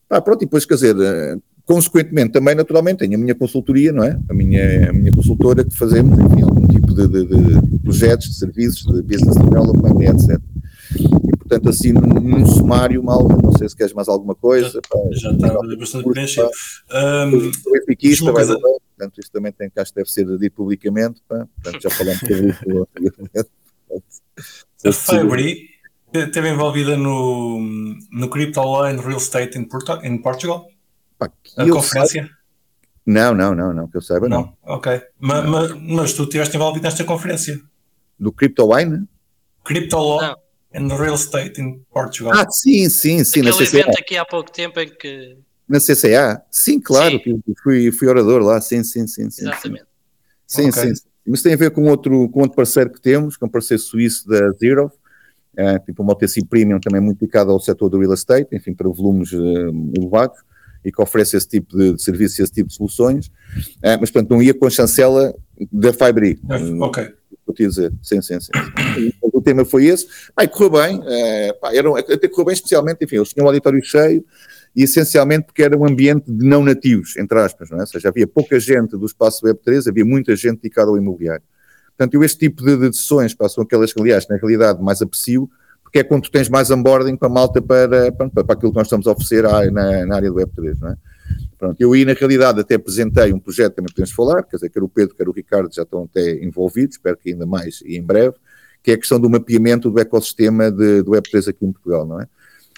[0.09, 4.05] Ah, pronto, e depois, quer dizer, eh, consequentemente, também, naturalmente, tenho a minha consultoria, não
[4.05, 4.17] é?
[4.29, 8.35] A minha, a minha consultora que fazemos, enfim, algum tipo de, de, de projetos, de
[8.37, 10.39] serviços, de business development, etc.
[11.01, 14.71] E, portanto, assim, num, num sumário, mal, não sei se queres mais alguma coisa.
[14.71, 16.51] Já, pá, já está bastante preenchido.
[16.91, 21.21] Um, sou epiquista, vai portanto, isto também tem, que acho que deve ser dito publicamente,
[21.29, 23.51] pá, portanto, já falamos sobre isso.
[24.87, 25.69] a Fabri
[26.13, 27.59] esteve envolvida no,
[28.11, 30.67] no Crypto Line Real Estate in, Porto, in Portugal?
[31.19, 32.31] Pá, a conferência?
[33.05, 34.43] Não, não, não, não, que eu saiba, não.
[34.43, 34.57] não.
[34.63, 37.61] Ok, mas, mas, mas tu estiveste envolvido nesta conferência?
[38.19, 39.07] Do Crypto Line?
[39.65, 40.23] Crypto Law.
[40.23, 40.43] Não
[40.75, 42.33] and Real Estate in Portugal.
[42.35, 43.41] Ah, sim, sim, sim.
[43.41, 45.37] Aquele evento aqui há pouco tempo em que.
[45.69, 46.43] Na CCA?
[46.51, 47.43] Sim, claro, sim.
[47.63, 49.31] fui, fui orador lá, sim, sim, sim.
[49.31, 49.87] sim Exatamente.
[50.47, 50.95] Sim, okay.
[50.95, 53.51] sim, Mas tem a ver com outro, com outro parceiro que temos, que é um
[53.51, 54.93] parceiro suíço da Zero,
[55.57, 58.89] é, tipo uma OTC Premium também muito dedicado ao setor do real estate, enfim, para
[58.89, 60.39] volumes uh, elevados
[60.85, 63.31] e que oferece esse tipo de, de serviços e esse tipo de soluções.
[63.83, 65.35] É, mas, portanto, não ia com a chancela
[65.71, 66.41] da Fibri.
[66.81, 67.15] Ok.
[67.47, 68.53] Vou te dizer, sim, sim, sim.
[69.23, 70.07] o tema foi esse.
[70.35, 73.83] Pai, correu bem, é, pá, era, até correu bem, especialmente, enfim, eles tinham um auditório
[73.83, 74.25] cheio
[74.75, 77.81] e essencialmente porque era um ambiente de não nativos, entre aspas, não é?
[77.83, 81.43] Ou seja, havia pouca gente do espaço Web3, havia muita gente dedicada ao imobiliário.
[81.97, 85.03] Portanto, eu este tipo de, de sessões pá, são aquelas que, aliás, na realidade, mais
[85.03, 85.51] aprecio,
[85.83, 88.79] porque é quando tu tens mais onboarding para a malta para, para, para aquilo que
[88.79, 90.97] nós estamos a oferecer na, na área do Web3, não é?
[91.63, 94.83] Pronto, eu aí na realidade até apresentei um projeto, também podemos falar, quer dizer, quer
[94.83, 98.03] o Pedro, quer o Ricardo já estão até envolvidos, espero que ainda mais e em
[98.03, 98.35] breve,
[98.83, 102.21] que é a questão do mapeamento do ecossistema de, do Web3 aqui em Portugal, não
[102.21, 102.27] é?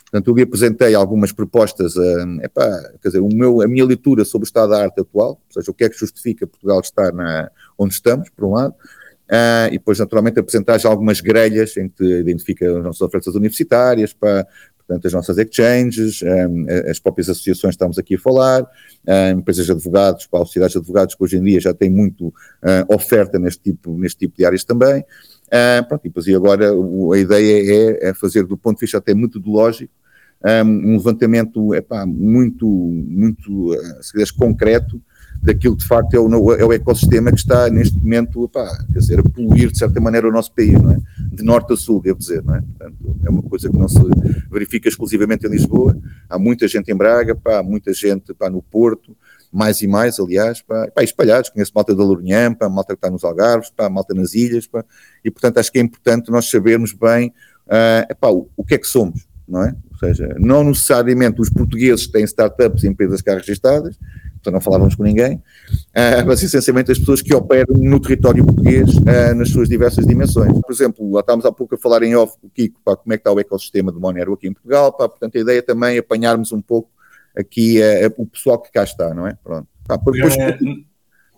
[0.02, 2.68] Portanto, eu lhe apresentei algumas propostas, uh, epá,
[3.00, 5.70] quer dizer, o meu, a minha leitura sobre o estado da arte atual, ou seja,
[5.70, 9.78] o que é que justifica Portugal estar na, onde estamos, por um lado, uh, e
[9.78, 14.46] depois, naturalmente, apresentar já algumas grelhas em que identifica as nossas ofertas universitárias, para,
[14.86, 18.66] portanto, as nossas exchanges, um, as próprias associações que estamos aqui a falar,
[19.06, 22.28] um, empresas de advogados, para sociedades de advogados que hoje em dia já têm muito
[22.28, 25.04] uh, oferta neste tipo, neste tipo de áreas também.
[25.46, 29.14] Uh, pronto, e, e agora a ideia é, é, fazer, do ponto de vista até
[29.14, 29.92] metodológico,
[30.44, 35.00] um, levantamento epá, muito, muito uh, se quiseres, concreto
[35.44, 38.98] daquilo que de facto é o, é o ecossistema que está neste momento epá, quer
[38.98, 40.96] dizer, a poluir de certa maneira o nosso país, não é?
[41.18, 42.42] de norte a sul, devo dizer.
[42.42, 42.62] Não é?
[42.62, 43.98] Portanto, é uma coisa que não se
[44.50, 45.96] verifica exclusivamente em Lisboa.
[46.30, 49.14] Há muita gente em Braga, pá, há muita gente pá, no Porto,
[49.52, 51.50] mais e mais, aliás, pá, pá, espalhados.
[51.50, 54.82] Conheço malta da Lourinhã, pá, malta que está nos Algarves, pá, malta nas ilhas, pá,
[55.22, 57.34] e portanto acho que é importante nós sabermos bem
[57.66, 59.76] uh, o, o que é que somos, não é?
[59.92, 63.98] Ou seja, não necessariamente os portugueses têm startups e empresas cá registadas,
[64.44, 68.90] então não falávamos com ninguém, uh, mas essencialmente as pessoas que operam no território português
[68.90, 70.52] uh, nas suas diversas dimensões.
[70.60, 73.14] Por exemplo, lá estávamos há pouco a falar em off com o Kiko, pá, como
[73.14, 75.96] é que está o ecossistema do Monero aqui em Portugal, pá, portanto a ideia também
[75.96, 76.90] é apanharmos um pouco
[77.34, 79.34] aqui uh, o pessoal que cá está, não é?
[79.42, 79.66] Pronto.
[79.88, 80.58] Pá, depois, pegar,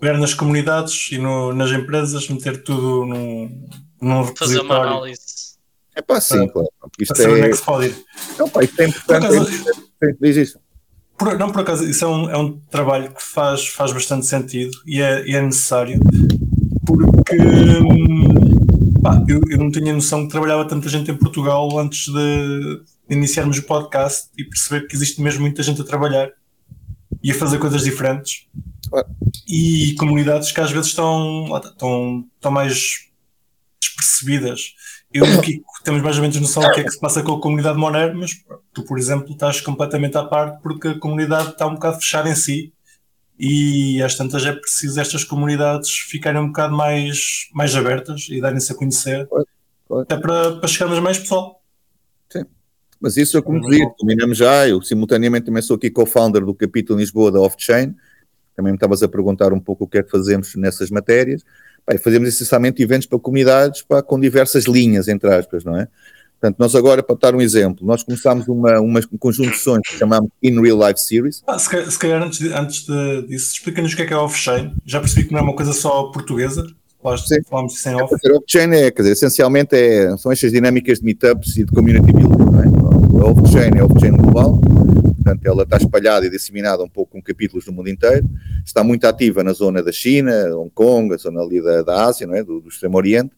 [0.01, 3.69] pegar nas comunidades e no, nas empresas, meter tudo num,
[4.03, 4.37] num repositório.
[4.37, 5.57] Fazer uma análise.
[5.95, 6.69] É pá, sim, claro.
[7.01, 7.49] Isto é, é...
[7.49, 8.05] que se pode ir.
[8.39, 9.27] Não, pá, isto é importante.
[10.21, 10.66] Diz isso.
[11.19, 14.77] Por, não, por acaso, isso é um, é um trabalho que faz, faz bastante sentido
[14.87, 15.99] e é, é necessário,
[16.85, 17.37] porque
[19.03, 23.17] pá, eu, eu não tinha noção que trabalhava tanta gente em Portugal antes de, de
[23.17, 26.31] iniciarmos o podcast e perceber que existe mesmo muita gente a trabalhar
[27.23, 28.47] e a fazer coisas diferentes.
[29.49, 33.07] E comunidades que às vezes estão, estão, estão mais
[33.81, 34.75] despercebidas
[35.13, 37.41] eu Kiko temos mais ou menos noção do que é que se passa com a
[37.41, 38.33] comunidade Monero, mas
[38.73, 42.35] tu, por exemplo, estás completamente à parte porque a comunidade está um bocado fechada em
[42.35, 42.73] si
[43.39, 48.73] e às tantas é preciso estas comunidades ficarem um bocado mais, mais abertas e darem-se
[48.73, 49.29] a conhecer
[50.03, 51.63] até para, para chegarmos mais pessoal.
[52.31, 52.45] Sim.
[53.01, 56.99] Mas isso é como dizia, combinamos já, eu simultaneamente também sou aqui co-founder do capítulo
[56.99, 57.95] Lisboa da Off-Chain,
[58.57, 61.45] também me estavas a perguntar um pouco o que é que fazemos nessas matérias,
[61.87, 65.89] Pá, fazemos essencialmente eventos para comunidades pá, com diversas linhas, entre aspas, não é?
[66.41, 69.81] Portanto, nós agora, para dar um exemplo, nós começámos uma, uma, um conjunto de sessões
[69.87, 71.43] que chamamos In Real Life Series.
[71.47, 74.13] Ah, se, calhar, se calhar antes, de, antes de, disso, explica-nos o que é que
[74.13, 74.75] é off-chain.
[74.85, 76.67] Já percebi que não é uma coisa só portuguesa.
[77.25, 77.41] Sim.
[77.49, 78.15] Falamos sem off.
[78.25, 82.13] É, off-chain é, quer dizer, essencialmente é, são estas dinâmicas de meetups e de community
[82.13, 83.23] building, não é?
[83.23, 84.61] A off-chain é off-chain global,
[85.27, 88.29] portanto ela está espalhada e disseminada um pouco com capítulos no mundo inteiro,
[88.65, 92.29] está muito ativa na zona da China, Hong Kong, a zona ali da, da Ásia,
[92.31, 92.45] é?
[92.45, 93.33] do, do Extremo Oriente,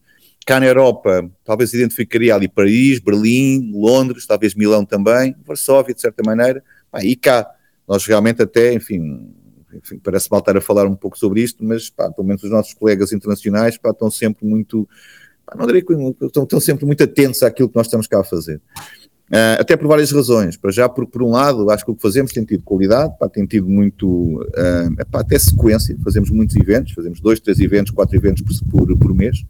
[0.45, 6.21] cá na Europa talvez identificaria ali Paris, Berlim, Londres, talvez Milão também, Varsóvia de certa
[6.23, 7.49] maneira, pá, e cá,
[7.87, 9.33] nós realmente até, enfim,
[9.73, 12.51] enfim parece mal estar a falar um pouco sobre isto, mas pá, pelo menos os
[12.51, 14.87] nossos colegas internacionais pá, estão sempre muito,
[15.55, 15.65] não
[16.13, 18.61] que estão sempre muito atentos àquilo que nós estamos cá a fazer.
[19.29, 20.57] Uh, até por várias razões.
[20.57, 23.29] Para já, por, por um lado, acho que o que fazemos tem tido qualidade, pá,
[23.29, 28.15] tem tido muito, uh, epá, até sequência, fazemos muitos eventos, fazemos dois, três eventos, quatro
[28.15, 29.45] eventos por, por, por mês.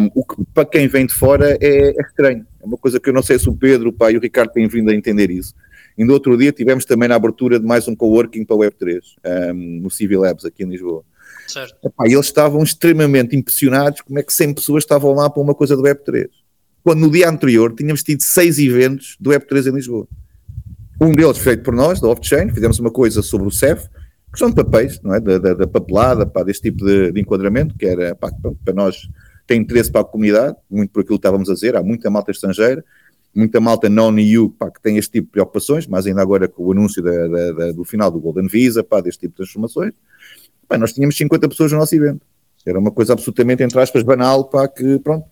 [0.00, 2.46] Um, o que para quem vem de fora é, é, estranho.
[2.62, 4.66] É uma coisa que eu não sei se o Pedro pá, e o Ricardo têm
[4.66, 5.54] vindo a entender isso.
[5.98, 9.00] Ainda outro dia tivemos também na abertura de mais um coworking para o Web3,
[9.54, 11.04] um, no Civil Labs aqui em Lisboa.
[11.46, 11.76] Certo.
[11.84, 15.76] Epá, eles estavam extremamente impressionados como é que 100 pessoas estavam lá para uma coisa
[15.76, 16.41] do Web3
[16.82, 20.06] quando no dia anterior tínhamos tido seis eventos do Web3 em Lisboa.
[21.00, 23.88] Um deles feito por nós, da Off-Chain, fizemos uma coisa sobre o CEF,
[24.32, 25.20] que são de papéis, não é?
[25.20, 28.30] Da, da, da papelada, pá, deste tipo de, de enquadramento, que era, pá,
[28.64, 29.08] para nós
[29.46, 32.30] tem interesse para a comunidade, muito por aquilo que estávamos a dizer, há muita malta
[32.30, 32.84] estrangeira,
[33.34, 37.02] muita malta non-EU que tem este tipo de preocupações, mas ainda agora com o anúncio
[37.02, 39.92] da, da, do final do Golden Visa, pá, deste tipo de transformações,
[40.68, 42.26] pá, nós tínhamos 50 pessoas no nosso evento.
[42.64, 45.26] Era uma coisa absolutamente, entre aspas, banal, pá, que pronto,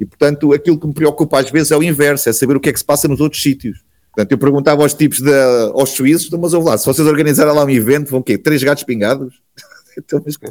[0.00, 2.70] e, portanto, aquilo que me preocupa às vezes é o inverso, é saber o que
[2.70, 3.84] é que se passa nos outros sítios.
[4.14, 5.32] Portanto, eu perguntava aos tipos, de,
[5.74, 8.38] aos suíços, então, mas ouve lá, se vocês organizarem lá um evento, vão o quê?
[8.38, 9.42] Três gatos pingados?
[9.96, 10.46] então, mas que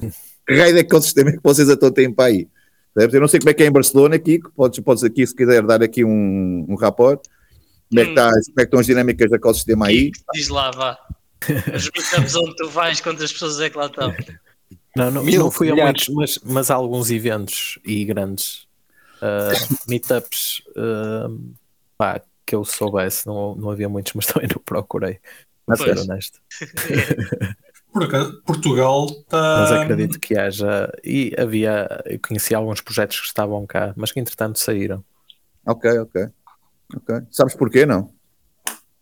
[0.55, 2.47] raio de ecossistema é que vocês então têm para aí?
[2.95, 5.63] Eu não sei como é que é em Barcelona, aqui, podes, podes aqui, se quiser,
[5.63, 7.19] dar aqui um, um rapport.
[7.89, 8.31] Como é, que está, hum.
[8.31, 10.11] como é que estão as dinâmicas do ecossistema aí?
[10.33, 10.97] Diz lá, vá.
[11.73, 14.13] As meetups onde tu vais, quantas pessoas é que lá estão?
[14.95, 18.68] Não, não, não fui a muitos, mas, mas há alguns eventos e grandes
[19.21, 21.55] uh, meetups uh,
[21.97, 25.19] pá, que eu soubesse, não, não havia muitos, mas também não procurei,
[25.65, 26.39] para ser honesto.
[27.91, 29.57] Por acaso, Portugal está.
[29.59, 30.91] Mas acredito que haja.
[31.03, 31.87] E havia.
[32.05, 35.03] Eu conheci alguns projetos que estavam cá, mas que entretanto saíram.
[35.65, 36.27] Ok, ok.
[36.95, 37.15] ok.
[37.31, 38.13] Sabes porquê, não?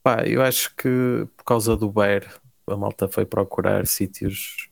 [0.01, 2.23] Pá, eu acho que por causa do Bear,
[2.65, 4.69] a malta foi procurar sítios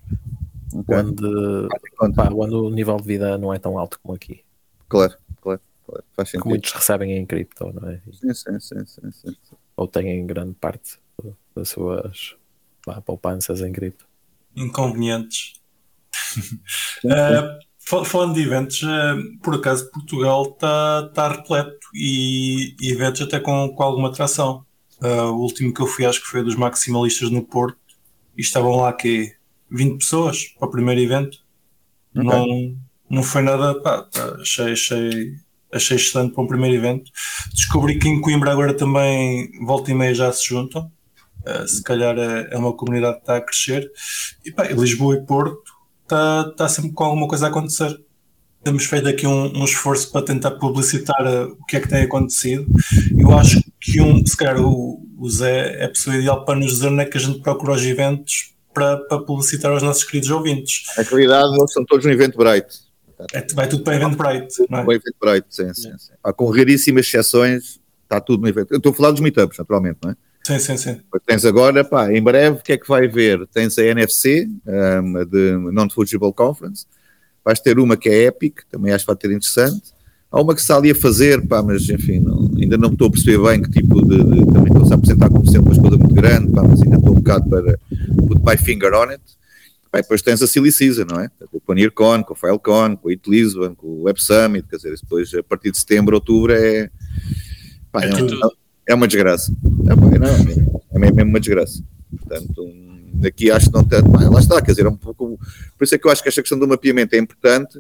[0.74, 0.98] okay.
[0.98, 4.44] onde, pá, onde o nível de vida não é tão alto como aqui.
[4.88, 5.18] Claro.
[6.16, 6.44] Faz sentido.
[6.44, 8.02] Que muitos recebem em cripto, não é?
[8.12, 9.36] Sim, sim, sim, sim, sim.
[9.76, 10.98] Ou têm grande parte
[11.56, 12.36] das suas
[12.86, 14.08] pá, poupanças em cripto.
[14.56, 15.54] Inconvenientes.
[17.06, 23.70] uh, falando de eventos, uh, por acaso Portugal está tá repleto e eventos até com,
[23.76, 24.66] com alguma atração.
[25.02, 27.78] Uh, o último que eu fui acho que foi dos maximalistas no Porto
[28.38, 29.36] e estavam lá que
[29.70, 31.44] 20 pessoas para o primeiro evento.
[32.16, 32.24] Okay.
[32.24, 32.78] Não,
[33.10, 34.08] não foi nada, pá,
[34.40, 35.36] achei, achei,
[35.76, 37.12] achei excelente para um primeiro evento.
[37.54, 40.92] Descobri que em Coimbra agora também volta e meia já se juntam.
[41.46, 43.92] Uh, se calhar é, é, uma comunidade que está a crescer.
[44.44, 45.62] E pá, Lisboa e Porto
[46.04, 47.96] está, está sempre com alguma coisa a acontecer.
[48.64, 52.02] Temos feito aqui um, um esforço para tentar publicitar uh, o que é que tem
[52.02, 52.66] acontecido.
[53.16, 56.72] Eu acho que um, se calhar o, o Zé é a pessoa ideal para nos
[56.72, 60.32] dizer onde é que a gente procura os eventos para, para publicitar aos nossos queridos
[60.32, 60.84] ouvintes.
[60.98, 62.85] Na realidade, eles são todos no evento Bright.
[63.34, 64.86] É, vai tudo para Bright, não é?
[64.86, 66.14] Para Bright, sim, sim, sim.
[66.36, 68.72] com raríssimas exceções, está tudo no evento.
[68.72, 70.16] Eu estou a falar dos meetups, naturalmente, não é?
[70.46, 71.02] Sim, sim, sim.
[71.26, 73.48] Tens agora, pá, em breve, o que é que vai haver?
[73.48, 76.86] Tens a NFC, um, a de Non-Fungible Conference,
[77.44, 79.96] vais ter uma que é Epic, também acho que vai ter interessante.
[80.32, 83.12] Há uma que está ali a fazer, pá, mas enfim, não, ainda não estou a
[83.12, 84.18] perceber bem que tipo de.
[84.18, 87.12] de também estou a apresentar como sempre uma coisa muito grande, pá, mas ainda estou
[87.12, 87.80] um bocado para
[88.28, 89.24] put my finger on it.
[89.96, 91.30] Pá, depois tens a Silly Season, não é?
[91.50, 94.76] Com o PanirCon, com o FileCon, com o It Lisbon, com o Web Summit, quer
[94.76, 96.90] dizer, depois a partir de setembro, outubro é.
[97.94, 98.52] Pá, é, é, uma,
[98.90, 99.54] é, uma desgraça.
[99.86, 101.82] É, pá, não, é mesmo uma desgraça.
[102.10, 102.70] Portanto,
[103.14, 104.12] daqui acho que não tanto.
[104.12, 105.40] Lá está, quer dizer, é um pouco.
[105.78, 107.80] Por isso é que eu acho que esta questão do mapeamento é importante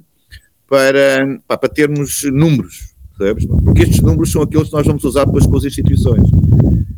[0.69, 3.45] para, pá, para termos números, sabes?
[3.45, 6.23] Porque estes números são aqueles que nós vamos usar depois com as instituições.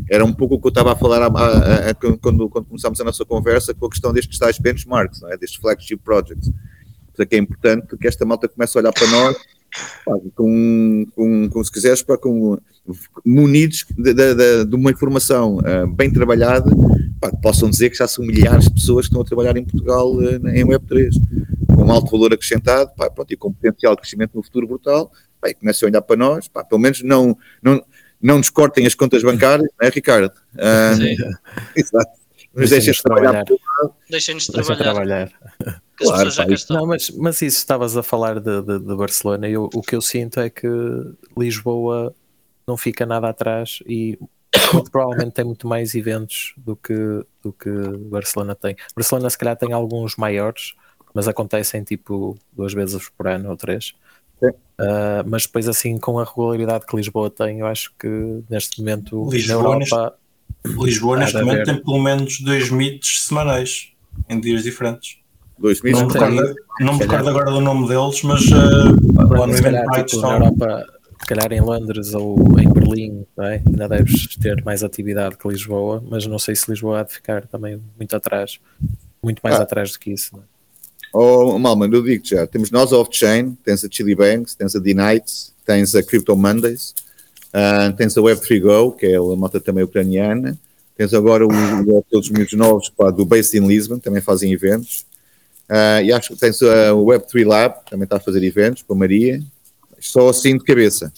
[0.10, 3.00] Era um pouco o que eu estava a falar a, a, a, quando, quando começámos
[3.02, 5.38] a nossa conversa com a questão destes tais benchmarks, não é?
[5.38, 6.52] destes flagship projects.
[7.08, 9.38] Portanto, é importante que esta malta comece a olhar para nós
[10.36, 12.58] com, com, com, se quiseres, pá, com,
[13.26, 16.70] munidos de, de, de, uma informação uh, bem trabalhada,
[17.20, 19.66] pá, que possam dizer que já são milhares de pessoas que estão a trabalhar em
[19.66, 21.10] Portugal uh, em Web3
[21.76, 25.50] com alto valor acrescentado pá, pronto, e com potencial de crescimento no futuro brutal, pá,
[25.50, 27.84] e a olhar para nós, pá, pelo menos não, não,
[28.22, 30.32] não nos cortem as contas bancárias, não é, Ricardo?
[30.58, 31.16] Ah, Sim.
[31.76, 32.18] Exato.
[32.54, 33.46] Mas deixem-nos trabalhar.
[34.10, 34.84] Deixem-nos trabalhar.
[34.84, 35.32] trabalhar.
[35.96, 36.30] Claro,
[36.70, 40.02] não, mas, mas isso estavas a falar de, de, de Barcelona, eu, o que eu
[40.02, 40.68] sinto é que
[41.38, 42.16] Lisboa
[42.68, 44.18] não fica nada atrás e
[44.74, 46.94] muito provavelmente tem muito mais eventos do que,
[47.42, 47.70] do que
[48.10, 48.76] Barcelona tem.
[48.96, 50.74] Barcelona se calhar tem alguns maiores,
[51.14, 53.94] mas acontecem tipo duas vezes por ano ou três.
[54.80, 59.28] Uh, mas depois, assim, com a regularidade que Lisboa tem, eu acho que neste momento
[59.30, 60.18] Lisboa, na Europa.
[60.64, 63.92] Neste, Lisboa, neste momento, tem pelo menos dois meets semanais
[64.30, 65.18] em dias diferentes.
[65.58, 69.48] Dois meets não, me recordo, não me recordo agora do nome deles, mas uh, lá
[69.48, 70.22] no evento tipo, estão...
[70.22, 70.86] na Europa,
[71.20, 73.64] se calhar em Londres ou em Berlim, é?
[73.66, 77.48] ainda deves ter mais atividade que Lisboa, mas não sei se Lisboa há de ficar
[77.48, 78.60] também muito atrás,
[79.24, 79.64] muito mais ah.
[79.64, 80.36] atrás do que isso.
[80.36, 80.57] Não é?
[81.14, 85.54] Oh, Malman, eu digo já, temos nós off-chain, tens a Chili Banks, tens a D-Nights,
[85.66, 86.94] tens a Crypto Mondays,
[87.54, 90.58] uh, tens a Web3Go, que é a moto também ucraniana,
[90.96, 91.50] tens agora o,
[92.00, 95.06] aqueles miúdos novos pá, do Based in Lisbon, também fazem eventos,
[95.70, 98.98] uh, e acho que tens a Web3 Lab, também está a fazer eventos, com a
[98.98, 99.42] Maria,
[100.00, 101.12] só assim de cabeça.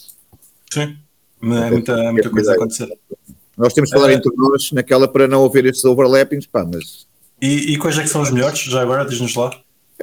[0.72, 0.98] Sim,
[1.42, 2.88] é muita, muita coisa a acontecer.
[3.58, 7.08] Nós temos que falar uh, entre nós naquela para não haver estes overlappings, pá, mas...
[7.42, 8.60] E, e quais é que são os melhores?
[8.60, 9.52] Já agora, diz-nos lá.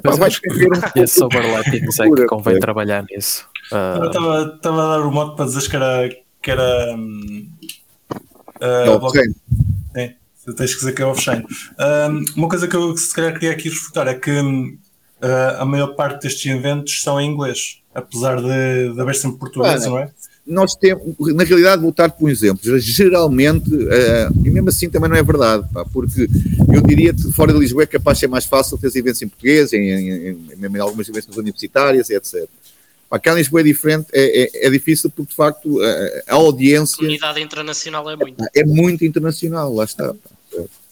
[0.05, 3.49] Mas vais ver um Esse overlappings é que convém trabalhar nisso.
[3.73, 4.05] Uh...
[4.07, 6.09] Estava a dar o modo para dizer que era.
[6.43, 7.49] Que era um,
[8.57, 9.19] uh, bloco...
[9.19, 10.15] Sim,
[10.57, 11.45] tens que dizer que é off-chain.
[11.79, 14.79] Um, uma coisa que eu se calhar queria aqui refutar é que uh,
[15.59, 19.99] a maior parte destes eventos são em inglês, apesar de, de haver sempre português, não
[19.99, 20.11] é?
[20.47, 21.03] Nós temos,
[21.35, 25.23] na realidade, vou dar por um exemplo, geralmente, uh, e mesmo assim também não é
[25.23, 26.29] verdade, pá, porque
[26.73, 29.29] eu diria que fora de Lisboa é capaz de ser mais fácil ter eventos em
[29.29, 32.49] português, em, em, em, em algumas eventos universitárias, etc.
[33.11, 36.35] Pá, cá em Lisboa é diferente, é, é, é difícil porque de facto a, a,
[36.35, 36.95] audiência.
[36.95, 38.45] A comunidade internacional é muito.
[38.55, 40.15] É muito internacional, lá está.
[40.15, 40.37] Pá,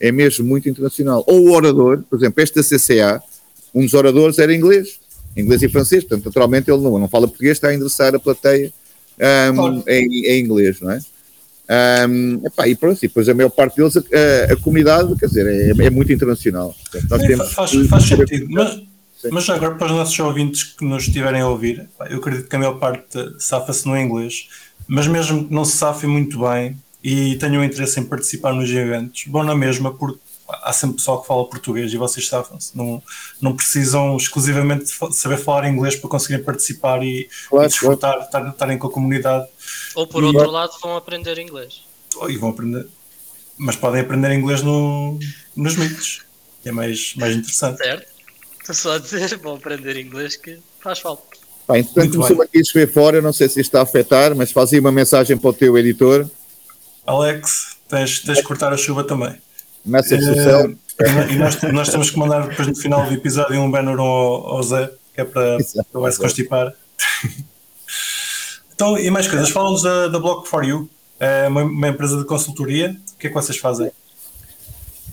[0.00, 1.24] é mesmo muito internacional.
[1.28, 3.22] Ou o orador, por exemplo, este da CCA,
[3.74, 4.98] um dos oradores era inglês,
[5.36, 8.72] inglês e francês, portanto, naturalmente ele não, não fala português, está a endereçar a plateia
[9.18, 11.00] um, em, em, inglês, não é?
[12.08, 15.46] Um, epá, e pronto, e depois a maior parte deles, a, a comunidade, quer dizer,
[15.46, 16.74] é, é muito internacional.
[16.90, 18.82] Portanto, temos, faz, faz sentido, mas,
[19.30, 22.58] mas agora para os nossos ouvintes que nos estiverem a ouvir, eu acredito que a
[22.58, 24.48] maior parte safa-se no inglês,
[24.86, 29.24] mas mesmo que não se safem muito bem e tenham interesse em participar nos eventos,
[29.26, 32.76] bom na mesma, porque há sempre pessoal que fala português e vocês safam-se.
[32.76, 33.02] Não,
[33.40, 38.48] não precisam exclusivamente saber falar inglês para conseguirem participar e, claro, e desfrutar, claro.
[38.50, 39.46] estarem com a comunidade.
[39.94, 41.82] Ou por e, outro lado, vão aprender inglês.
[42.28, 42.86] E vão aprender,
[43.56, 45.18] mas podem aprender inglês no,
[45.56, 46.22] nos mitos.
[46.64, 47.78] É mais, mais interessante.
[47.78, 48.14] Certo.
[48.60, 51.22] Estou só a dizer, vão aprender inglês que faz falta.
[51.66, 54.52] Pá, entretanto, começou aqui a chover fora, não sei se isto está a afetar, mas
[54.52, 56.28] fazia uma mensagem para o teu editor.
[57.06, 59.38] Alex, tens, tens de cortar a chuva também.
[59.84, 60.74] Message uh, céu.
[61.30, 64.62] E nós, nós temos que mandar depois no final do episódio um banner ao, ao
[64.62, 65.58] Zé, que é para,
[65.90, 66.72] para vai se constipar.
[68.72, 72.24] então, e mais coisas, falamos da, da Block for You, é uma, uma, empresa de
[72.24, 72.96] consultoria.
[73.14, 73.90] O que é que vocês fazem?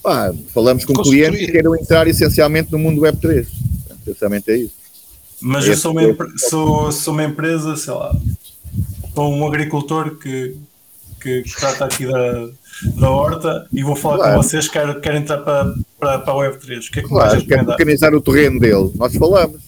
[0.04, 3.48] Pá, falamos com clientes que queiram entrar essencialmente no mundo Web3.
[4.02, 4.76] Essencialmente é isso.
[5.40, 6.02] Mas é eu sou uma,
[6.38, 8.16] sou, sou uma empresa, sei lá,
[9.16, 10.56] sou um agricultor que,
[11.20, 12.50] que, que trata aqui da,
[12.96, 14.36] da horta e vou falar claro.
[14.36, 16.88] com vocês que querem, querem entrar para, para, para a Web3.
[16.88, 18.92] O que é que claro, quer mecanizar o terreno dele.
[18.96, 19.62] Nós falamos.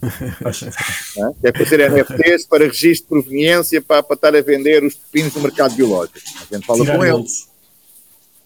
[0.00, 1.52] é?
[1.52, 5.42] Quer fazer NFTs para registro de proveniência para, para estar a vender os pepinos no
[5.42, 6.18] mercado biológico.
[6.18, 7.48] A gente fala Tirar com eles.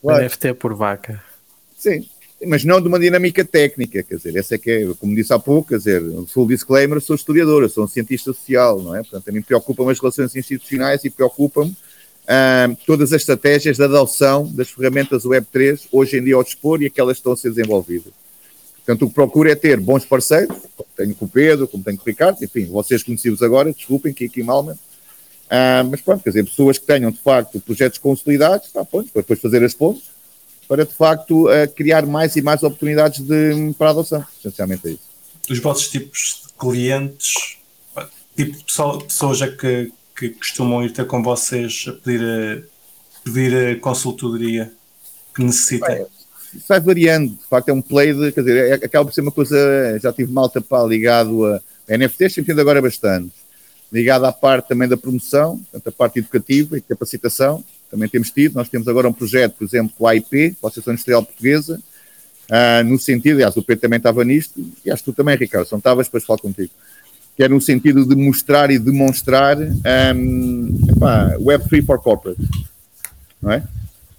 [0.00, 0.24] Claro.
[0.24, 1.22] NFT por vaca.
[1.76, 2.06] Sim,
[2.46, 5.38] mas não de uma dinâmica técnica, quer dizer, essa é que é, como disse há
[5.38, 9.00] pouco, quer dizer, full disclaimer, sou historiador, sou um cientista social, não é?
[9.02, 11.70] Portanto, a mim preocupam as relações institucionais e preocupam
[12.86, 17.16] todas as estratégias de adoção das ferramentas Web3 hoje em dia ao dispor e aquelas
[17.16, 18.12] que estão a ser desenvolvidas.
[18.84, 21.96] Portanto, o que procuro é ter bons parceiros, como tenho com o Pedro, como tenho
[21.96, 26.30] com o Ricardo, enfim, vocês conhecidos agora, desculpem, que aqui Malman, uh, mas pronto, quer
[26.30, 30.10] dizer, pessoas que tenham de facto projetos consolidados, tá, pronto, para depois fazer as pontes,
[30.66, 34.24] para de facto uh, criar mais e mais oportunidades de, para adoção.
[34.40, 35.12] Essencialmente é isso.
[35.48, 37.58] Os vossos tipos de clientes,
[38.36, 38.64] tipo de
[39.04, 42.62] pessoas é que, que costumam ir ter com vocês a pedir a,
[43.24, 44.72] pedir a consultoria
[45.34, 46.06] que necessitem?
[46.54, 49.22] Isso vai variando, de facto é um play de, quer dizer, é, acaba por ser
[49.22, 53.32] uma coisa, já tive malta para ligado a NFTs, entendo agora bastante,
[53.90, 58.54] ligado à parte também da promoção, portanto a parte educativa e capacitação, também temos tido.
[58.54, 61.78] Nós temos agora um projeto, por exemplo, com a AIP, com a Associação Industrial Portuguesa,
[62.50, 65.66] uh, no sentido, aliás, o Pedro também estava nisto, e acho que tu também, Ricardo,
[65.66, 66.70] se não estavas, depois falo contigo,
[67.36, 72.40] que é no sentido de mostrar e demonstrar um, epá, Web3 for Corporate,
[73.40, 73.62] não é?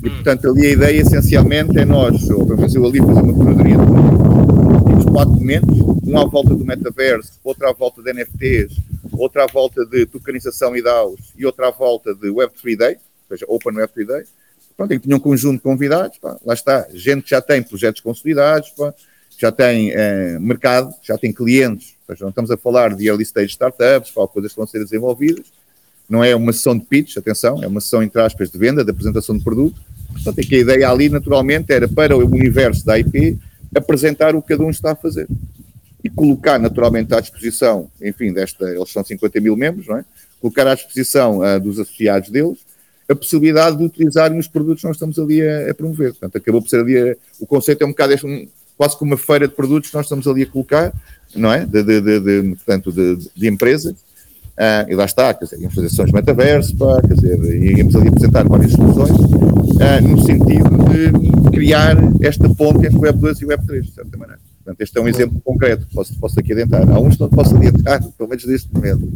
[0.03, 3.33] E, portanto, ali a ideia essencialmente é nós, ou pelo menos eu ali fazer uma
[3.33, 8.75] curadoria de temos quatro momentos, um à volta do metaverso, outro à volta de NFTs,
[9.13, 12.97] outro à volta de tokenização e DAOs e outra à volta de Web3 Day,
[13.29, 14.23] seja, Open Web 3 Day.
[14.75, 18.69] Pronto, tinha um conjunto de convidados, pá, lá está, gente que já tem projetos consolidados,
[18.71, 18.93] pá,
[19.37, 23.51] já tem eh, mercado, já tem clientes, seja, não estamos a falar de early stage
[23.51, 25.45] startups, pá, coisas que vão ser desenvolvidas,
[26.09, 28.91] não é uma sessão de pitch, atenção, é uma sessão, entre aspas, de venda, de
[28.91, 29.79] apresentação de produto,
[30.11, 33.39] portanto, é que a ideia ali, naturalmente, era para o universo da IP
[33.75, 35.27] apresentar o que cada um está a fazer
[36.03, 40.05] e colocar naturalmente à disposição, enfim, desta, eles são 50 mil membros, não é?
[40.41, 42.59] Colocar à disposição uh, dos associados deles
[43.09, 46.11] a possibilidade de utilizarem os produtos que nós estamos ali a, a promover.
[46.11, 49.11] Portanto, acabou por ser ali, a, o conceito é um bocado este, um, quase como
[49.11, 50.93] uma feira de produtos que nós estamos ali a colocar,
[51.35, 51.65] não é?
[51.65, 53.93] De, de, de, de portanto, de, de empresas.
[54.53, 58.07] Uh, e lá está, quer dizer, íamos fazer sessões metaverso, pá, quer dizer, íamos ali
[58.07, 63.45] apresentar várias soluções, uh, no sentido de criar esta ponte entre o Web 2 e
[63.45, 64.39] o Web 3, de certa maneira.
[64.63, 66.87] Portanto, este é um exemplo concreto, posso, posso aqui adentrar.
[66.87, 69.09] Há uns que não posso adiantar, pelo menos neste momento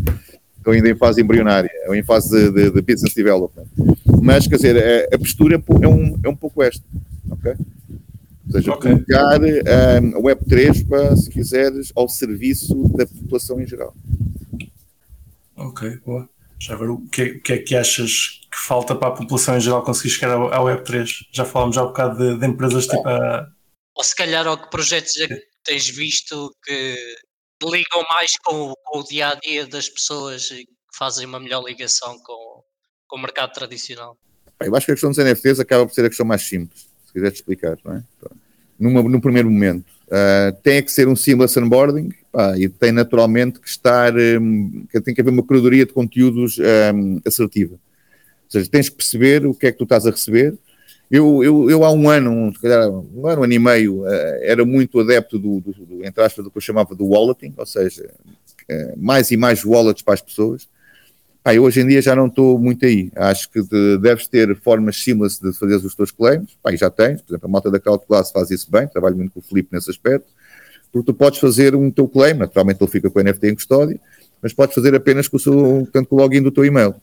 [0.67, 3.67] estão ainda em fase embrionária, ou em fase de, de, business development.
[4.21, 6.83] Mas, quer dizer, a, a, postura é um, é um pouco esta,
[7.29, 7.53] ok?
[8.47, 8.91] Ou seja, okay.
[8.91, 13.93] colocar um, a Web3 para, se quiseres, ao serviço da população em geral.
[15.55, 16.29] Ok, boa.
[16.59, 19.83] Já ver o que, que é que achas que falta para a população em geral
[19.83, 21.07] conseguir chegar à Web3?
[21.31, 23.47] Já falámos já um bocado de, de empresas tipo a...
[23.95, 26.95] Ou se calhar, ou que projetos é que tens visto que
[27.63, 32.17] ligam mais com, com, o dia a dia das pessoas e fazem uma melhor ligação
[32.19, 32.63] com,
[33.07, 34.17] com o mercado tradicional?
[34.59, 36.86] Eu acho que a questão dos NFTs acaba por ser a questão mais simples,
[37.17, 38.03] quiser te explicar, não é?
[38.79, 43.59] Numa, no primeiro momento, uh, tem que ser um seamless onboarding pá, e tem naturalmente
[43.59, 47.73] que estar, um, que tem que haver uma curadoria de conteúdos um, assertiva.
[47.73, 50.55] Ou seja, tens que perceber o que é que tu estás a receber,
[51.09, 54.39] eu, eu, eu há um ano, um, calhar, um ano, um ano e meio, uh,
[54.41, 57.65] era muito adepto do, do, do, entre aspas, do que eu chamava do walleting, ou
[57.65, 58.11] seja,
[58.69, 60.67] uh, mais e mais wallets para as pessoas.
[61.47, 63.09] Ah, eu hoje em dia já não estou muito aí.
[63.15, 66.57] Acho que de, deves ter formas simples de fazer os teus claims.
[66.61, 69.31] Pá, já tens, por exemplo, a malta da Crowd Class faz isso bem, trabalho muito
[69.31, 70.27] com o Felipe nesse aspecto,
[70.91, 73.97] porque tu podes fazer um teu claim, naturalmente ele fica com o NFT em custódia,
[74.41, 76.93] mas podes fazer apenas com o, seu, portanto, com o login do teu e-mail.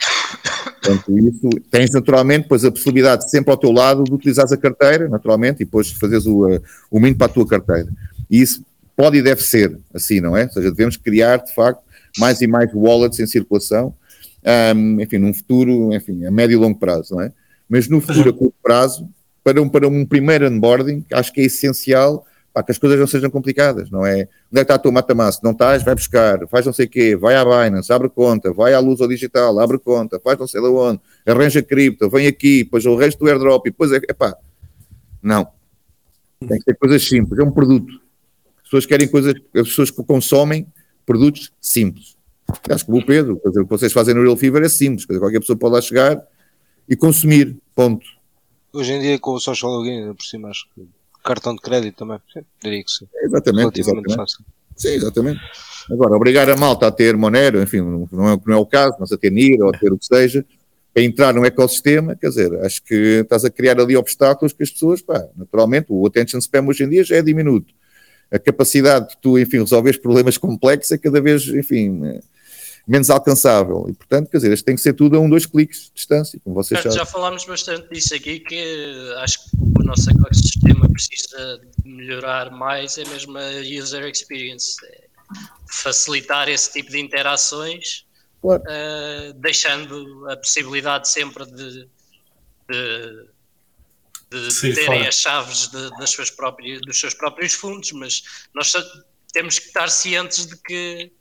[0.83, 5.09] Portanto, isso tens naturalmente depois a possibilidade sempre ao teu lado de utilizares a carteira,
[5.09, 7.89] naturalmente, e depois fazeres o, o mínimo para a tua carteira.
[8.31, 8.63] E isso
[8.95, 10.45] pode e deve ser assim, não é?
[10.45, 11.83] Ou seja, devemos criar, de facto,
[12.19, 13.95] mais e mais wallets em circulação,
[14.77, 17.33] um, enfim, num futuro, enfim, a médio e longo prazo, não é?
[17.69, 19.09] Mas no futuro a curto prazo,
[19.43, 23.07] para um, para um primeiro onboarding, acho que é essencial para que as coisas não
[23.09, 24.13] sejam complicadas, não é?
[24.13, 24.29] Onde é
[24.59, 25.41] que está a tua mata-massa?
[25.43, 25.83] Não estás?
[25.83, 29.01] Vai buscar, faz não sei o quê, vai à Binance, abre conta, vai à luz
[29.01, 32.95] ao digital, abre conta, faz não sei de onde, arranja cripto, vem aqui, depois o
[32.95, 34.37] resto do airdrop, e depois é, epá,
[35.21, 35.49] não.
[36.39, 38.01] Tem que ser coisas simples, é um produto.
[38.59, 40.65] As pessoas querem coisas, as pessoas que consomem
[41.05, 42.14] produtos simples.
[42.71, 45.59] Acho que o Pedro, o que vocês fazem no Real Fever é simples, qualquer pessoa
[45.59, 46.23] pode lá chegar
[46.89, 48.05] e consumir, ponto.
[48.73, 50.87] Hoje em dia com o social login, por cima, acho que
[51.25, 52.19] cartão de crédito também,
[52.63, 53.09] diria que sim.
[53.23, 54.15] Exatamente, exatamente.
[54.15, 54.45] Fácil.
[54.77, 55.41] Sim, exatamente.
[55.91, 59.13] Agora, obrigar a malta a ter Monero, enfim, não é, não é o caso, mas
[59.13, 60.45] a ter NIR ou a ter o que seja,
[60.97, 64.71] a entrar no ecossistema, quer dizer, acho que estás a criar ali obstáculos que as
[64.71, 67.73] pessoas, pá, naturalmente, o attention spam hoje em dia já é diminuto.
[68.31, 72.21] A capacidade de tu, enfim, resolver problemas complexos é cada vez, enfim,
[72.87, 73.87] menos alcançável.
[73.89, 76.39] E, portanto, quer dizer, isto tem que ser tudo a um, dois cliques de distância,
[76.43, 76.97] como vocês sabem.
[76.97, 83.05] Já falámos bastante disso aqui, que acho que o nosso ecossistema precisa melhorar mais, é
[83.07, 84.77] mesmo a user experience.
[84.87, 85.05] É
[85.69, 88.07] facilitar esse tipo de interações,
[88.41, 88.63] claro.
[88.63, 91.89] uh, deixando a possibilidade sempre de,
[92.71, 93.29] de,
[94.31, 95.09] de Sim, terem fora.
[95.09, 98.23] as chaves de, das suas próprias, dos seus próprios fundos, mas
[98.55, 98.73] nós
[99.33, 101.13] temos que estar cientes de que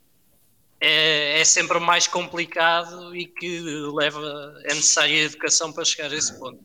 [0.86, 3.62] é, é, sempre mais complicado e que
[3.96, 6.60] leva, é necessária educação para chegar a esse ponto.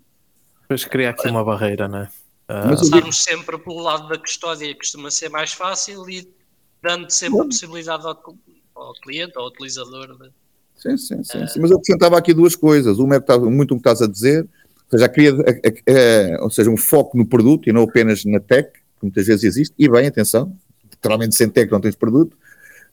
[0.63, 2.11] Depois criar aqui uma barreira, não é?
[2.49, 2.71] Uh...
[2.71, 6.29] Passarmos sempre pelo lado da custódia costuma ser mais fácil e
[6.83, 8.35] dando sempre a possibilidade ao,
[8.75, 10.19] ao cliente, ao utilizador.
[10.19, 10.31] De,
[10.75, 11.49] sim, sim, sim, uh...
[11.49, 12.99] sim, Mas eu acrescentava aqui duas coisas.
[12.99, 14.43] Uma é que muito o que estás a dizer,
[14.91, 15.33] ou seja, queria,
[16.41, 19.75] ou seja, um foco no produto e não apenas na tech, que muitas vezes existe,
[19.79, 20.53] e bem, atenção,
[20.91, 22.37] literalmente sem tech não tens produto,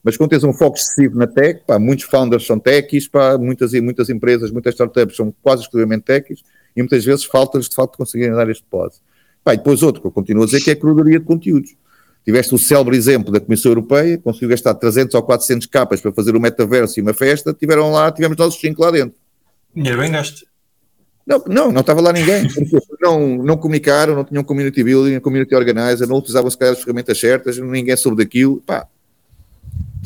[0.06, 3.72] mas quando tens um foco excessivo na tech, pá, muitos founders são techs, pá, muitas,
[3.72, 6.44] muitas empresas, muitas startups são quase exclusivamente techs,
[6.76, 9.00] e muitas vezes falta-lhes de facto conseguirem dar este pause.
[9.42, 11.74] Pá, e depois outro que eu continuo a dizer que é a crudaria de conteúdos.
[12.24, 16.36] Tiveste o célebre exemplo da Comissão Europeia, conseguiu gastar 300 ou 400 capas para fazer
[16.36, 19.18] o metaverso e uma festa, tiveram lá, tivemos nós os 5 lá dentro.
[19.74, 20.46] Dinheiro bem gasto.
[21.26, 22.46] Não, não, não estava lá ninguém.
[23.02, 27.20] Não, não comunicaram, não tinham community building, community organizer, não utilizavam se calhar as ferramentas
[27.20, 28.60] certas, ninguém soube daquilo.
[28.66, 28.88] Pá,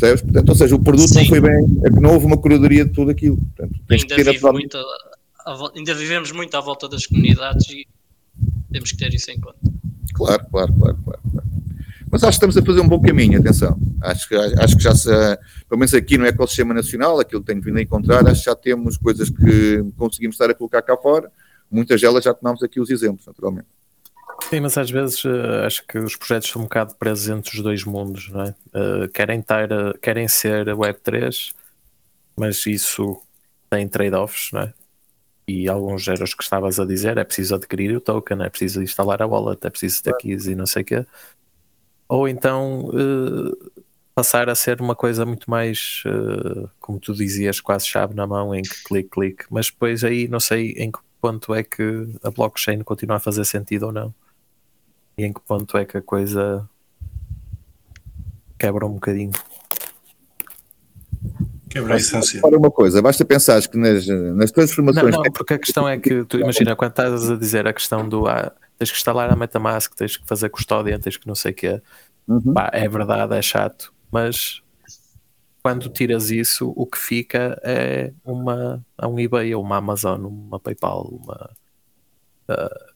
[0.00, 0.22] Percebes?
[0.22, 1.20] Portanto, ou seja, o produto Sim.
[1.20, 3.36] não foi bem, é não houve uma curadoria de tudo aquilo.
[3.36, 7.86] Portanto, ainda, vive muito a, a, ainda vivemos muito à volta das comunidades e
[8.72, 9.58] temos que ter isso em conta.
[10.14, 11.20] Claro, claro, claro, claro.
[11.30, 11.50] claro.
[12.10, 13.78] Mas acho que estamos a fazer um bom caminho, atenção.
[14.00, 15.08] Acho que, acho que já se,
[15.68, 18.56] pelo menos aqui no ecossistema nacional, aquilo que tenho vindo a encontrar, acho que já
[18.56, 21.30] temos coisas que conseguimos estar a colocar cá fora.
[21.70, 23.68] Muitas delas já tomamos aqui os exemplos, naturalmente.
[24.50, 27.62] Sim, mas às vezes uh, acho que os projetos são um bocado presos entre os
[27.62, 28.54] dois mundos, não é?
[28.74, 31.54] Uh, querem, ter, uh, querem ser Web3,
[32.36, 33.22] mas isso
[33.70, 34.74] tem trade-offs, não é?
[35.46, 39.22] E alguns erros que estavas a dizer, é preciso adquirir o token, é preciso instalar
[39.22, 41.06] a wallet, é preciso ter keys e não sei o quê.
[42.08, 42.90] Ou então
[44.14, 46.02] passar a ser uma coisa muito mais,
[46.80, 50.40] como tu dizias, quase chave na mão, em que clique, clique, mas depois aí não
[50.40, 54.14] sei em que ponto é que a blockchain continua a fazer sentido ou não
[55.20, 56.66] e em que ponto é que a coisa
[58.58, 59.32] quebra um bocadinho.
[61.68, 62.40] Quebra a essência.
[62.40, 65.14] Para uma coisa, basta pensar que nas, nas transformações.
[65.14, 68.08] Não, não, porque a questão é que tu imagina quando estás a dizer a questão
[68.08, 71.52] do ah, tens que instalar a Metamask, tens que fazer custódia, tens que não sei
[71.52, 71.82] o quê.
[72.26, 72.54] Uhum.
[72.54, 74.62] Pá, é verdade, é chato, mas
[75.62, 81.06] quando tiras isso, o que fica é uma é um eBay, uma Amazon, uma PayPal,
[81.06, 81.50] uma
[82.48, 82.90] uh,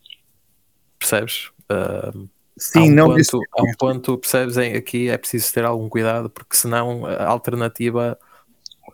[0.98, 1.53] percebes?
[1.70, 4.56] Uh, Sim, um não ponto, há um ponto, percebes?
[4.56, 8.16] Aqui é preciso ter algum cuidado, porque senão a alternativa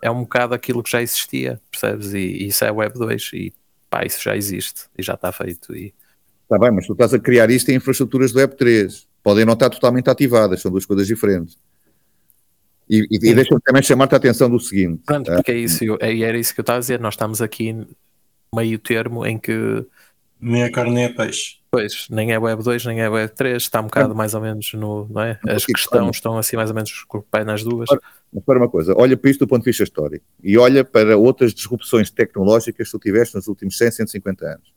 [0.00, 2.14] é um bocado aquilo que já existia, percebes?
[2.14, 3.52] E, e isso é Web 2 e
[3.90, 5.76] pá, isso já existe e já está feito.
[5.76, 5.92] E...
[6.44, 9.52] Está bem, mas tu estás a criar isto em infraestruturas do Web 3, podem não
[9.52, 11.58] estar totalmente ativadas, são duas coisas diferentes.
[12.88, 15.02] E, e, e deixa-me também chamar-te a atenção do seguinte.
[15.04, 15.36] Pronto, tá?
[15.36, 17.86] porque é isso, eu, é, era isso que eu estava a dizer, nós estamos aqui
[18.54, 19.86] meio termo em que
[20.40, 21.59] nem é carne nem é peixe.
[21.72, 24.72] Pois, nem é Web 2, nem é Web 3, está um bocado mais ou menos
[24.74, 25.06] no.
[25.08, 25.38] Não é?
[25.46, 27.88] As questões estão assim mais ou menos com o pé nas duas.
[28.32, 31.16] Mas para uma coisa, olha para isto do ponto de vista histórico e olha para
[31.16, 34.72] outras disrupções tecnológicas que tu tiveste nos últimos 100, 150 anos.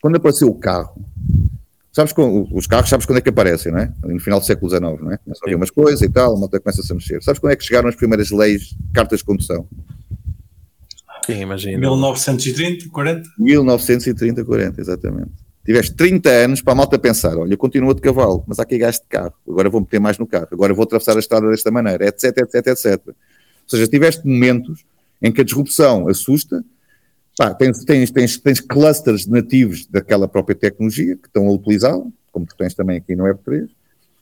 [0.00, 0.98] Quando apareceu o carro,
[1.92, 3.92] sabes com, os carros, sabes quando é que aparecem, não é?
[4.02, 5.18] No final do século XIX, não é?
[5.18, 7.22] Começam a umas coisas e tal, a malta começa-se a mexer.
[7.22, 9.68] Sabes quando é que chegaram as primeiras leis, cartas de condução?
[11.26, 11.78] Sim, imagina.
[11.78, 13.28] 1930, 40?
[13.38, 15.43] 1930, 40, exatamente.
[15.64, 19.02] Tiveste 30 anos para a malta pensar, olha, continua de cavalo, mas há aqui gasto
[19.02, 22.06] de carro, agora vou meter mais no carro, agora vou atravessar a estrada desta maneira,
[22.06, 23.00] etc, etc, etc.
[23.06, 23.14] Ou
[23.66, 24.84] seja, tiveste momentos
[25.22, 26.62] em que a disrupção assusta,
[27.38, 32.44] pá, tens, tens, tens, tens clusters nativos daquela própria tecnologia que estão a utilizá-la, como
[32.44, 33.66] tu tens também aqui no Web3,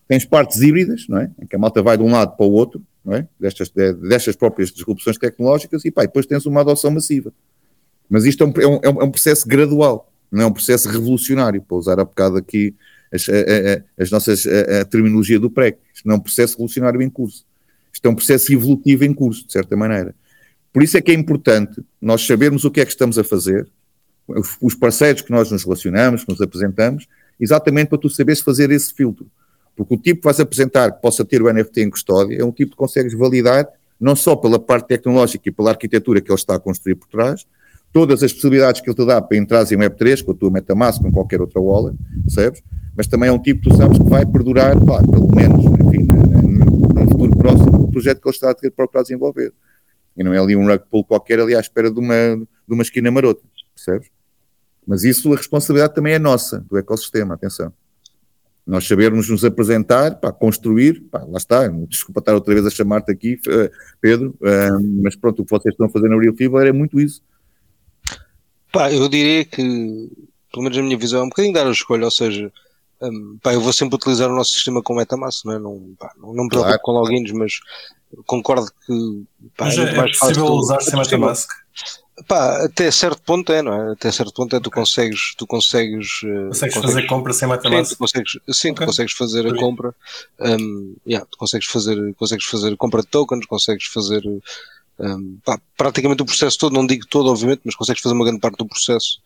[0.07, 1.31] tens partes híbridas, não é?
[1.41, 3.27] Em que a malta vai de um lado para o outro, não é?
[3.41, 7.33] Destas, destas próprias disrupções tecnológicas e pá, depois tens uma adoção massiva.
[8.09, 11.63] Mas isto é um, é um, é um processo gradual, não é um processo revolucionário,
[11.63, 12.75] para usar há bocado aqui
[13.13, 13.27] as,
[13.99, 15.79] as nossas, a, a, terminologia do PREC.
[15.95, 17.45] Isto não é um processo revolucionário em curso.
[17.93, 20.15] Isto é um processo evolutivo em curso, de certa maneira.
[20.73, 23.69] Por isso é que é importante nós sabermos o que é que estamos a fazer,
[24.61, 27.07] os parceiros que nós nos relacionamos, que nos apresentamos,
[27.39, 29.27] exatamente para tu saberes fazer esse filtro.
[29.77, 32.53] Porque o tipo que vais apresentar que possa ter o NFT em custódia é um
[32.53, 33.69] tipo que consegues validar
[34.01, 37.47] não só pela parte tecnológica e pela arquitetura que ele está a construir por trás,
[37.93, 41.03] todas as possibilidades que ele te dá para entrar em Web3, com a tua MetaMask,
[41.03, 42.63] com qualquer outra wallet, percebes?
[42.97, 46.07] Mas também é um tipo que tu sabes que vai perdurar, pá, pelo menos, enfim,
[46.07, 49.53] no futuro próximo, do projeto que ele está a ter procurado desenvolver.
[50.17, 52.83] E não é ali um rug pull qualquer ali à espera de uma, de uma
[52.83, 53.43] esquina marota,
[53.75, 54.09] percebes?
[54.87, 57.73] Mas isso, a responsabilidade também é nossa, do ecossistema, atenção.
[58.67, 63.11] Nós sabermos nos apresentar, pá, construir, pá, lá está, desculpa estar outra vez a chamar-te
[63.11, 63.71] aqui, eh,
[64.01, 67.01] Pedro, uh, mas pronto, o que vocês estão a fazer na Real Fever é muito
[67.01, 67.23] isso.
[68.73, 69.63] Pá, eu diria que,
[70.51, 72.51] pelo menos a minha visão, é um bocadinho dar a escolha, ou seja,
[73.03, 75.59] um, pá, eu vou sempre utilizar o nosso sistema com MetaMask, não é?
[75.59, 76.83] Não, pá, não, não me preocupo claro.
[76.83, 77.61] com logins, mas
[78.27, 79.25] concordo que
[79.57, 81.49] pá, mas é, é, mais possível usar sem MetaMask.
[82.29, 83.93] Pá, até certo ponto é, não é?
[83.93, 87.89] Até certo ponto é tu consegues, tu consegues, eh, consegues, consegues fazer compra sem MetaMask.
[87.89, 88.75] Sim, tu consegues, sim, okay.
[88.75, 89.95] tu consegues fazer a compra.
[90.39, 94.23] Um, yeah, tu consegues fazer, consegues fazer compra de tokens, consegues fazer
[94.99, 98.41] um, pá, praticamente o processo todo, não digo todo, obviamente, mas consegues fazer uma grande
[98.41, 99.19] parte do processo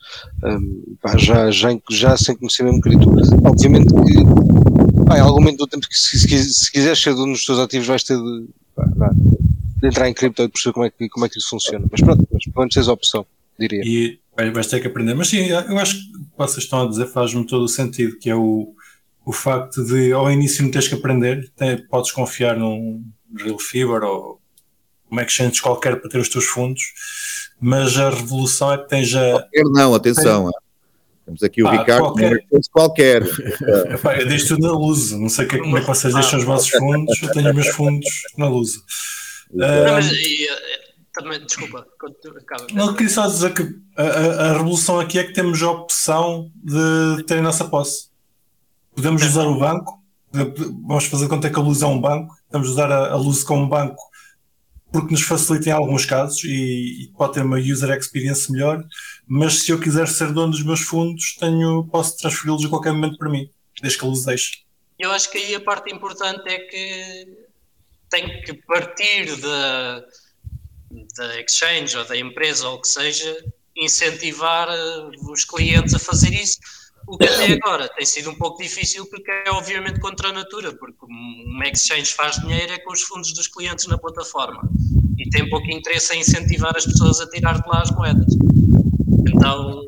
[0.45, 3.11] um, pá, já, já, já sem conhecer mesmo cripto.
[3.45, 7.33] Obviamente que pá, em algum momento do tempo que se, se, se quiseres ser um
[7.33, 9.11] dos teus ativos vais ter de, pá,
[9.77, 11.87] de entrar em cripto e perceber como é, que, como é que isso funciona.
[11.91, 13.27] Mas pronto, mas pelo tens a opção,
[13.59, 13.83] diria.
[13.85, 14.19] E
[14.53, 15.15] vais ter que aprender.
[15.15, 18.19] Mas sim, eu acho que o que vocês estão a dizer faz-me todo o sentido,
[18.19, 18.75] que é o,
[19.25, 23.05] o facto de ao início não teres que aprender, tem, podes confiar num
[23.37, 24.41] Real Fever ou
[25.11, 26.83] uma exchange qualquer para ter os teus fundos,
[27.61, 29.31] mas a revolução é que tens a.
[29.31, 30.51] Qualquer não, atenção.
[30.51, 30.67] Tem...
[31.27, 32.47] Temos aqui o Ricardo, qualquer.
[32.71, 33.23] qualquer.
[34.21, 36.69] eu deixo tudo na luz, não sei que, como é que vocês deixam os vossos
[36.71, 38.07] fundos, eu tenho os meus fundos
[38.39, 38.75] na luz.
[39.53, 40.47] Não, mas, e,
[41.13, 41.85] também, desculpa,
[42.39, 42.67] acaba.
[42.73, 43.63] Não, queria só dizer que
[43.97, 48.09] a, a, a, revolução aqui é que temos a opção de ter a nossa posse.
[48.95, 50.01] Podemos usar o banco,
[50.87, 53.43] vamos fazer conta que a luz é um banco, estamos a usar a, a luz
[53.43, 54.01] como um banco
[54.97, 58.83] porque nos facilita em alguns casos e, e, pode ter uma user experience melhor,
[59.27, 63.19] mas se eu quiser ser dono dos meus fundos, tenho, posso transferi-los a qualquer momento
[63.19, 63.51] para mim,
[63.83, 64.65] desde que eles deixe.
[64.99, 67.47] Eu acho que aí a parte importante é que
[68.09, 70.03] tem que partir da,
[71.19, 73.45] da exchange ou da empresa ou o que seja,
[73.77, 76.59] incentivar eh, os clientes a fazer isso
[77.07, 80.75] o que até agora tem sido um pouco difícil porque é obviamente contra a natura,
[80.77, 84.69] porque uma exchange faz dinheiro é com os fundos dos clientes na plataforma
[85.19, 88.35] e tem pouco interesse em incentivar as pessoas a tirar de lá as moedas.
[89.29, 89.83] Então,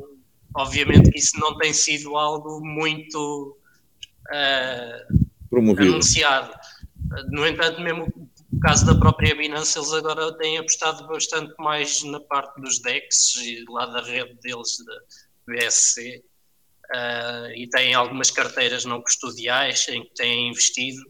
[0.55, 3.57] obviamente que isso não tem sido algo muito
[4.31, 6.53] uh, anunciado.
[7.31, 8.07] No entanto, mesmo
[8.53, 13.35] o caso da própria Binance, eles agora têm apostado bastante mais na parte dos DEX
[13.37, 16.25] e lá da rede deles, da BSC,
[16.95, 21.03] uh, e têm algumas carteiras não custodiais em que têm investido.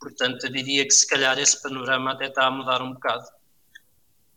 [0.00, 3.26] Portanto, eu diria que se calhar esse panorama até está a mudar um bocado.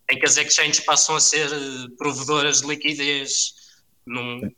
[0.09, 3.53] Em que as exchanges passam a ser eh, provedoras de liquidez
[4.05, 4.49] num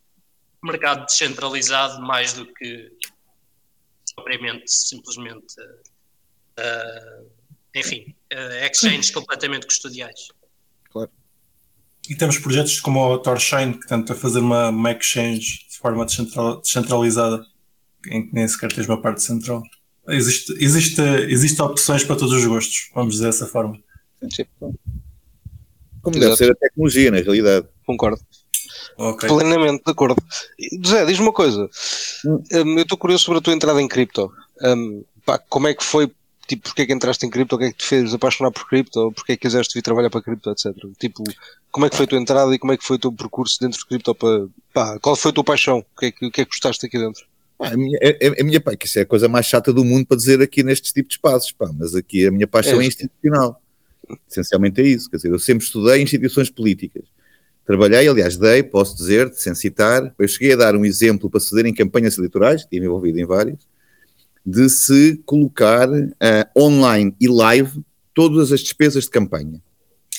[0.63, 2.91] mercado descentralizado mais do que
[4.13, 5.55] propriamente simplesmente
[6.59, 7.29] uh,
[7.75, 10.29] enfim, uh, exchanges completamente custodiais.
[10.91, 11.11] Claro.
[12.09, 17.45] E temos projetos como o Torchain que tenta fazer uma, uma exchange forma descentralizada,
[18.07, 19.63] em que nem sequer tens uma parte central.
[20.07, 23.79] Existe, existe, existe opções para todos os gostos, vamos dizer dessa forma.
[26.01, 26.19] Como Exato.
[26.19, 27.67] deve ser a tecnologia, na realidade.
[27.85, 28.19] Concordo.
[28.97, 29.29] Okay.
[29.29, 30.21] Plenamente de acordo.
[30.85, 31.69] Zé, diz-me uma coisa.
[32.25, 32.43] Hum.
[32.53, 34.31] Um, eu estou curioso sobre a tua entrada em cripto.
[34.61, 36.11] Um, pá, como é que foi
[36.49, 38.67] tipo, porque é que entraste em cripto, o que é que te fez apaixonar por
[38.67, 40.75] cripto, ou porque é que quiseste vir trabalhar para cripto, etc.
[40.97, 41.23] Tipo,
[41.71, 43.59] como é que foi a tua entrada e como é que foi o teu percurso
[43.59, 45.79] dentro de cripto para, pá, qual foi a tua paixão?
[45.79, 47.23] O que é que, o que, é que gostaste aqui dentro?
[47.59, 50.07] a minha, a, a minha pá, que isso é a coisa mais chata do mundo
[50.07, 52.87] para dizer aqui nestes tipos de espaços, pá, mas aqui a minha paixão é, é
[52.87, 53.61] institucional.
[54.29, 55.09] Essencialmente é isso.
[55.09, 57.03] Quer dizer, eu sempre estudei instituições políticas.
[57.65, 61.61] Trabalhei, aliás, dei, posso dizer, sem citar, eu cheguei a dar um exemplo para se
[61.61, 63.59] em campanhas eleitorais, estive envolvido em várias,
[64.49, 66.13] de se colocar uh,
[66.57, 67.81] online e live
[68.13, 69.61] todas as despesas de campanha.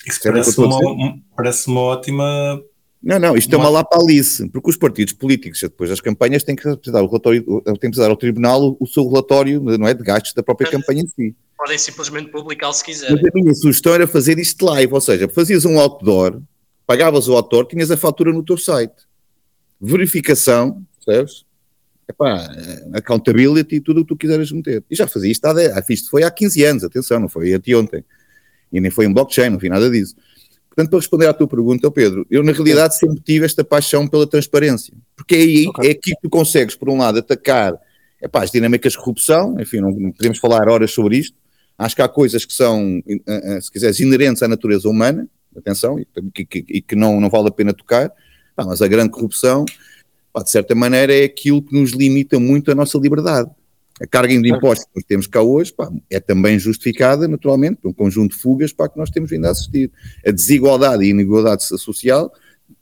[0.06, 2.62] Isso parece uma, parece uma ótima
[3.02, 6.68] não, não, isto é uma lapalice, porque os partidos políticos, depois das campanhas, têm que
[6.68, 10.34] apresentar, o relatório, têm que dar ao Tribunal o, seu relatório não é, de gastos
[10.34, 11.34] da própria campanha em si.
[11.56, 13.16] Podem simplesmente publicar se quiserem.
[13.16, 16.42] Mas a minha sugestão era fazer isto live, ou seja, fazias um outdoor,
[16.86, 19.08] pagavas o autor, tinhas a fatura no teu site.
[19.80, 21.46] Verificação, percebes?
[22.10, 22.48] Epá,
[22.92, 24.82] accountability e tudo o que tu quiseres meter.
[24.90, 25.54] E já fazia isto há,
[25.88, 28.04] isto foi há 15 anos, atenção, não foi anteontem.
[28.72, 30.16] E nem foi em blockchain, não vi nada disso.
[30.68, 34.26] Portanto, para responder à tua pergunta, Pedro, eu na realidade sempre tive esta paixão pela
[34.26, 35.88] transparência, porque é aí, okay.
[35.88, 37.78] é aqui que tu consegues, por um lado, atacar
[38.22, 41.36] epá, as dinâmicas de corrupção, enfim, não, não podemos falar horas sobre isto,
[41.78, 45.98] acho que há coisas que são, eh, eh, se quiseres, inerentes à natureza humana, atenção,
[45.98, 48.12] e que, e que não, não vale a pena tocar,
[48.56, 49.64] mas a grande corrupção,
[50.38, 53.50] de certa maneira, é aquilo que nos limita muito a nossa liberdade.
[54.00, 57.90] A carga de impostos que nós temos cá hoje pá, é também justificada, naturalmente, por
[57.90, 59.90] um conjunto de fugas para que nós temos vindo a assistir.
[60.26, 62.32] A desigualdade e a inigualdade social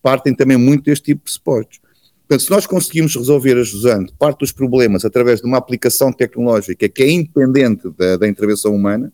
[0.00, 1.80] partem também muito deste tipo de pressupostos.
[2.28, 7.02] Portanto, se nós conseguimos resolver, ajudando parte dos problemas através de uma aplicação tecnológica que
[7.02, 9.10] é independente da, da, intervenção humana,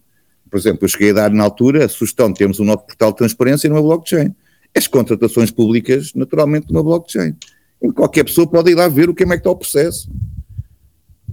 [0.51, 3.12] por exemplo, eu cheguei a dar na altura a sugestão de termos um novo portal
[3.12, 4.35] de transparência numa blockchain.
[4.76, 7.37] As contratações públicas, naturalmente, numa blockchain.
[7.93, 10.09] Qualquer pessoa pode ir lá ver o que é que está o processo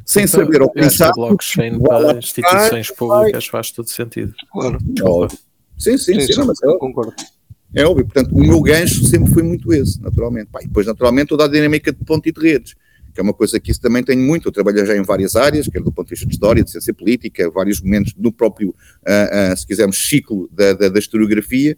[0.05, 1.13] sem então, saber o pensar.
[1.13, 4.33] blockchain para instituições públicas faz todo sentido.
[4.51, 4.77] Claro.
[5.77, 7.13] Sim, sim, sim, sim, sim mas é concordo.
[7.73, 10.49] É óbvio, portanto, o meu gancho sempre foi muito esse, naturalmente.
[10.51, 12.75] Pá, e depois, naturalmente, toda a dinâmica de ponto e de redes,
[13.13, 14.49] que é uma coisa que isso também tenho muito.
[14.49, 16.93] Eu trabalho já em várias áreas, quer do ponto de vista de história, de ciência
[16.93, 21.77] política, vários momentos do próprio, uh, uh, se quisermos, ciclo da, da, da, historiografia,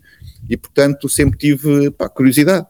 [0.50, 2.66] e, portanto, sempre tive pá, curiosidade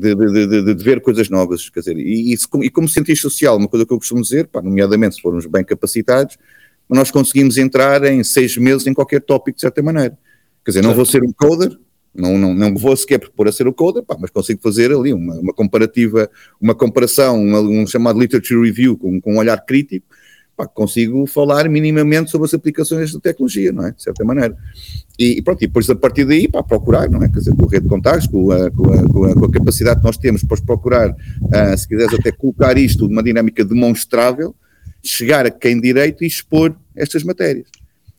[0.00, 3.68] de, de, de, ver coisas novas, quer dizer, e, e, e como cientista social, uma
[3.68, 6.38] coisa que eu costumo dizer, pá, nomeadamente se formos bem capacitados,
[6.88, 10.18] nós conseguimos entrar em seis meses em qualquer tópico de certa maneira.
[10.64, 11.78] Quer dizer, não vou ser um coder,
[12.14, 15.12] não, não, não vou sequer propor a ser o coder, pá, mas consigo fazer ali
[15.12, 16.28] uma, uma comparativa,
[16.60, 20.06] uma comparação, uma, um chamado literature review com, com um olhar crítico,
[20.60, 23.92] pá, consigo falar minimamente sobre as aplicações da tecnologia, não é?
[23.92, 24.56] De certa maneira.
[25.18, 27.28] E, e pronto, e depois a partir daí, para procurar, não é?
[27.28, 29.50] Quer dizer, com a rede de contactos, com a, com a, com a, com a
[29.50, 34.54] capacidade que nós temos para procurar, uh, se quiseres até colocar isto numa dinâmica demonstrável,
[35.02, 37.68] chegar a quem direito e expor estas matérias.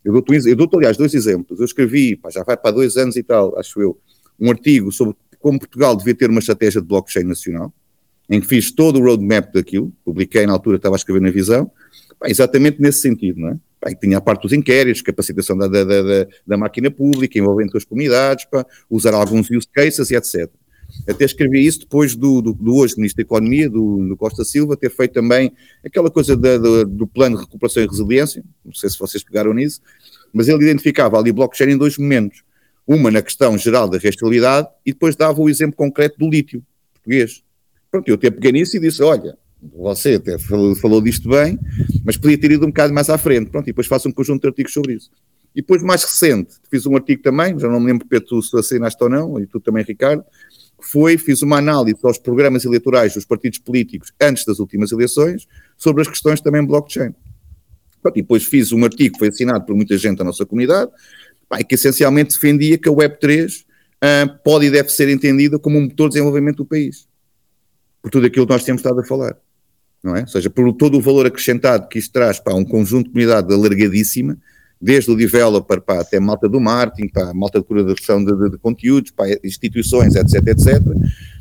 [0.03, 1.59] Eu dou-te, eu dou aliás, dois exemplos.
[1.59, 3.97] Eu escrevi, pá, já vai para dois anos e tal, acho eu,
[4.39, 7.73] um artigo sobre como Portugal devia ter uma estratégia de blockchain nacional,
[8.29, 11.65] em que fiz todo o roadmap daquilo, publiquei na altura, estava a escrever na Visão,
[11.65, 11.80] pá,
[12.26, 13.57] exatamente nesse sentido, não é?
[13.80, 17.84] Pá, tinha a parte dos inquéritos, capacitação da, da, da, da máquina pública, envolvendo as
[17.84, 20.49] comunidades, pá, usar alguns use cases e etc.
[21.07, 24.78] Até escrevi isso depois do, do, do hoje Ministro da Economia, do, do, Costa Silva,
[24.78, 25.51] ter feito também
[25.84, 29.53] aquela coisa da, do, do plano de recuperação e resiliência, não sei se vocês pegaram
[29.53, 29.82] nisso,
[30.34, 32.43] mas ele identificava ali blockchain em dois momentos.
[32.86, 36.63] Uma na questão geral da restabilidade e depois dava o exemplo concreto do lítio
[36.93, 37.43] português.
[37.89, 41.59] Pronto, eu até peguei nisso e disse, olha, você até falou, falou disto bem,
[42.03, 43.51] mas podia ter ido um bocado mais à frente.
[43.51, 45.12] Pronto, e depois faço um conjunto de artigos sobre isso.
[45.55, 49.03] E depois, mais recente, fiz um artigo também, já não me lembro Pedro, se assinaste
[49.03, 50.24] ou não, e tu também, Ricardo,
[50.82, 55.47] que foi, fiz uma análise aos programas eleitorais dos partidos políticos antes das últimas eleições,
[55.78, 57.14] sobre as questões também blockchain.
[58.01, 60.89] Pronto, e depois fiz um artigo que foi assinado por muita gente da nossa comunidade,
[61.68, 63.66] que essencialmente defendia que a Web3 uh,
[64.01, 67.07] ah, pode e deve ser entendida como um motor de desenvolvimento do país.
[68.01, 69.38] Por tudo aquilo que nós temos estado a falar
[70.04, 70.22] não é?
[70.22, 73.54] Ou seja, por todo o valor acrescentado que isto traz para um conjunto de comunidade
[73.54, 74.38] alargadíssima,
[74.82, 78.58] desde o developer para até malta do marketing, para malta de curação de, de, de,
[78.58, 80.82] conteúdos, para instituições, etc, etc.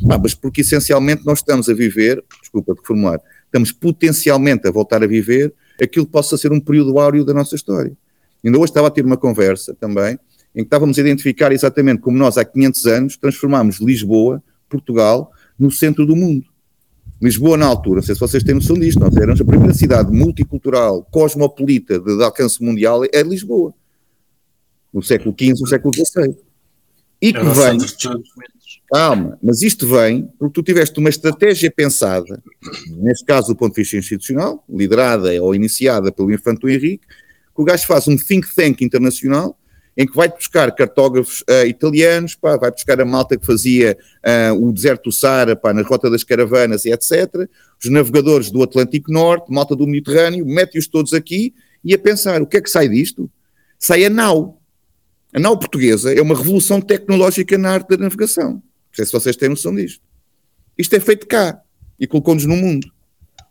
[0.07, 5.03] Pá, mas porque essencialmente nós estamos a viver, desculpa de formular, estamos potencialmente a voltar
[5.03, 7.97] a viver aquilo que possa ser um período áureo da nossa história.
[8.45, 10.19] Ainda hoje estava a ter uma conversa também,
[10.55, 15.71] em que estávamos a identificar exatamente como nós há 500 anos transformámos Lisboa, Portugal, no
[15.71, 16.45] centro do mundo.
[17.21, 20.11] Lisboa, na altura, não sei se vocês têm noção disto, nós éramos a primeira cidade
[20.11, 23.75] multicultural, cosmopolita, de, de alcance mundial, é Lisboa.
[24.93, 26.35] No século XV, no século XVI.
[27.21, 27.79] E que vem.
[28.91, 32.43] Calma, mas isto vem porque tu tiveste uma estratégia pensada,
[32.97, 37.65] neste caso do ponto de vista institucional, liderada ou iniciada pelo Infanto Henrique, que o
[37.65, 39.57] gajo faz um think tank internacional
[40.01, 44.67] em que vai buscar cartógrafos uh, italianos, pá, vai buscar a malta que fazia uh,
[44.67, 47.47] o deserto do Saara, pá, na rota das caravanas e etc.,
[47.85, 51.53] os navegadores do Atlântico Norte, malta do Mediterrâneo, mete-os todos aqui
[51.85, 53.31] e a pensar, o que é que sai disto?
[53.79, 54.63] Sai a nau.
[55.35, 58.53] A nau portuguesa é uma revolução tecnológica na arte da navegação.
[58.53, 58.63] Não
[58.95, 60.03] sei se vocês têm noção disto.
[60.79, 61.61] Isto é feito cá
[61.99, 62.91] e colocou-nos no mundo.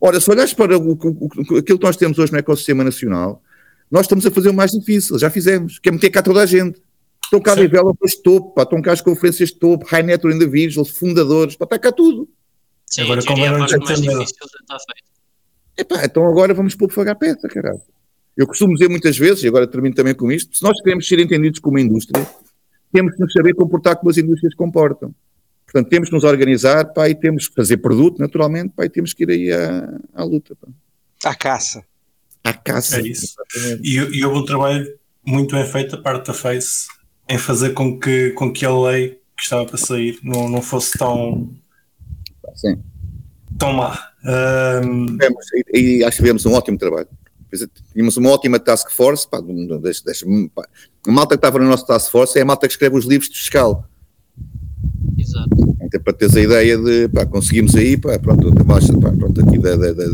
[0.01, 3.43] Ora, se olhares para o, o, aquilo que nós temos hoje no ecossistema nacional,
[3.89, 6.45] nós estamos a fazer o mais difícil, já fizemos, que é meter cá toda a
[6.45, 6.81] gente.
[7.23, 10.89] Estão cá developers de topo, pá, estão cá as conferências de topo, high net individuals,
[10.89, 12.27] fundadores, pá, está cá tudo.
[12.85, 15.09] Sim, agora como é mais difícil já está feito.
[15.77, 17.81] Epá, então agora vamos pôr fogo à peça, caralho.
[18.35, 21.19] Eu costumo dizer muitas vezes, e agora termino também com isto, se nós queremos ser
[21.19, 22.27] entendidos como indústria,
[22.91, 25.13] temos que nos saber comportar como as indústrias comportam.
[25.65, 29.13] Portanto, temos que nos organizar, pá, e temos que fazer produto, naturalmente, pá, e temos
[29.13, 30.55] que ir aí à, à luta.
[30.55, 30.67] Pá.
[31.29, 31.83] À caça.
[32.49, 32.99] À caça.
[32.99, 33.35] É isso.
[33.83, 34.87] E, e houve um trabalho
[35.23, 36.87] muito bem feito da parte da Face
[37.27, 40.97] em fazer com que, com que a lei que estava para sair não, não fosse
[40.97, 41.53] tão,
[42.55, 42.81] Sim.
[43.57, 43.99] tão má.
[44.83, 45.17] Um...
[45.73, 47.07] E, e acho que tivemos um ótimo trabalho.
[47.93, 49.39] Tínhamos uma ótima task force, pá,
[49.81, 50.23] das, das,
[50.53, 50.67] pá,
[51.07, 53.29] a malta que estava no nosso task force é a malta que escreve os livros
[53.29, 53.87] de fiscal.
[55.20, 55.76] Exato.
[55.82, 59.76] Então, para teres a ideia de, pá, conseguimos aí, pá, pronto, pá, pronto aqui da,
[59.76, 60.05] da, da,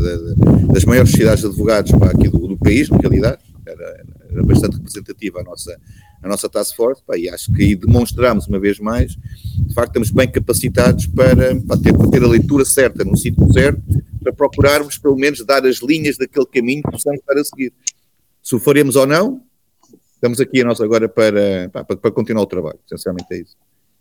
[0.72, 4.76] das maiores sociedades de advogados pá, aqui do, do país, na realidade, era, era, bastante
[4.76, 5.76] representativa a nossa,
[6.22, 9.88] a nossa task force, pá, e acho que aí demonstramos uma vez mais, de facto
[9.90, 13.80] estamos bem capacitados para, para, ter, para ter a leitura certa no sítio certo,
[14.22, 17.72] para procurarmos pelo menos dar as linhas daquele caminho que possamos estar a seguir.
[18.42, 19.40] Se o faremos ou não,
[20.14, 23.56] estamos aqui a nós agora para, para, para continuar o trabalho, essencialmente é isso.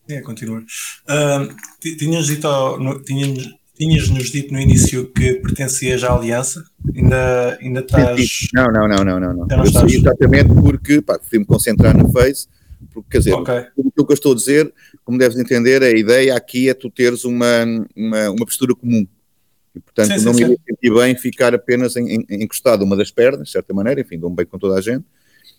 [0.08, 0.60] É, continua.
[0.60, 1.56] Uh,
[1.98, 2.48] tinhas dito,
[2.78, 6.64] no, tinhas, tinhas-nos dito no início que pertencias à Aliança?
[6.96, 8.48] Ainda, ainda estás.
[8.54, 9.34] Não, não, não, não, não.
[9.34, 9.58] não.
[9.58, 9.92] Eu estás...
[9.92, 12.48] exatamente porque pá, fui-me concentrar na Face,
[12.94, 13.66] porque quer dizer, okay.
[13.76, 14.72] o que eu estou a dizer,
[15.04, 19.08] como deves entender, a ideia aqui é tu teres uma, uma, uma postura comum.
[19.76, 23.12] E, portanto, sim, não sim, me senti bem ficar apenas em, em, encostado uma das
[23.12, 25.04] pernas, de certa maneira, enfim, dou-me bem com toda a gente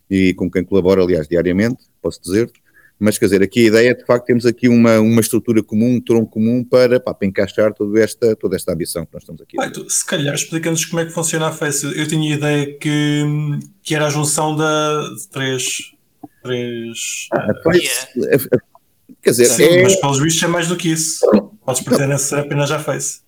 [0.09, 2.51] e com quem colaboro, aliás, diariamente, posso dizer
[2.99, 5.97] mas quer dizer, aqui a ideia é de facto temos aqui uma, uma estrutura comum,
[5.97, 9.43] um tronco comum para, pá, para encaixar toda esta, toda esta ambição que nós estamos
[9.43, 9.57] aqui.
[9.57, 11.85] Pai, tu, se calhar explica-nos como é que funciona a Face.
[11.85, 13.23] Eu tinha a ideia que,
[13.83, 15.93] que era a junção da, de três.
[16.43, 18.47] três ah, a face, yeah.
[19.23, 19.83] quer dizer, Sim, é...
[19.83, 21.21] mas pelos vistos é mais do que isso.
[21.67, 23.21] Podes pretender ser apenas a Face.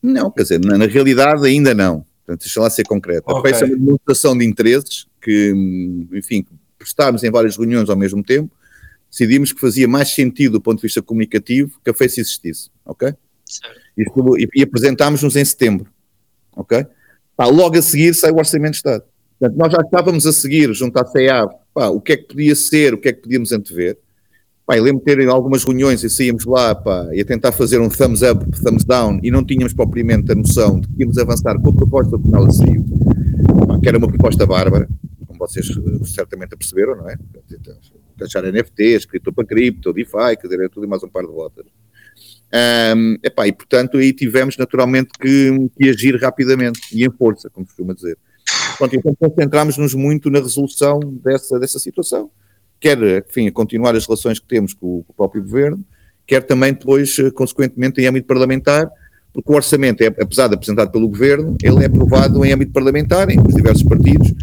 [0.00, 2.06] Não, quer dizer, na, na realidade ainda não.
[2.24, 3.24] Portanto, deixa lá ser concreto.
[3.26, 3.50] Okay.
[3.50, 5.52] A Face é uma demonstração de interesses que,
[6.12, 6.46] enfim,
[6.78, 8.56] prestámos em várias reuniões ao mesmo tempo
[9.10, 13.14] decidimos que fazia mais sentido do ponto de vista comunicativo que a Face existisse, ok?
[13.96, 14.04] E,
[14.54, 15.90] e apresentámos-nos em setembro,
[16.54, 16.86] ok?
[17.36, 19.04] Pá, logo a seguir sai o Orçamento de Estado.
[19.38, 22.54] Portanto, nós já estávamos a seguir, junto à CEAV, pá, o que é que podia
[22.54, 23.96] ser, o que é que podíamos antever.
[24.66, 27.88] Pá, lembro de ter algumas reuniões e saíamos lá pá, e a tentar fazer um
[27.88, 31.70] thumbs up, thumbs down e não tínhamos propriamente a noção de que íamos avançar com
[31.70, 32.84] a proposta como ela saiu,
[33.66, 34.88] pá, que era uma proposta bárbara,
[35.26, 37.16] como vocês eh, certamente perceberam, não é?
[38.18, 41.32] Taxar NFTs, cripto para cripto, DeFi, quer dizer, é tudo e mais um par de
[41.32, 41.66] botas.
[42.96, 47.66] Um, epá, e portanto aí tivemos naturalmente que, que, agir rapidamente e em força, como
[47.66, 48.16] costuma dizer.
[48.78, 52.30] Pronto, então concentramos-nos muito na resolução dessa, dessa situação,
[52.80, 52.98] quer
[53.28, 55.84] enfim, continuar as relações que temos com o, com o próprio governo,
[56.26, 58.88] quer também depois, eh, consequentemente, em âmbito parlamentar,
[59.38, 63.30] porque o orçamento, é, apesar de apresentado pelo governo, ele é aprovado em âmbito parlamentar,
[63.30, 64.34] em os diversos partidos,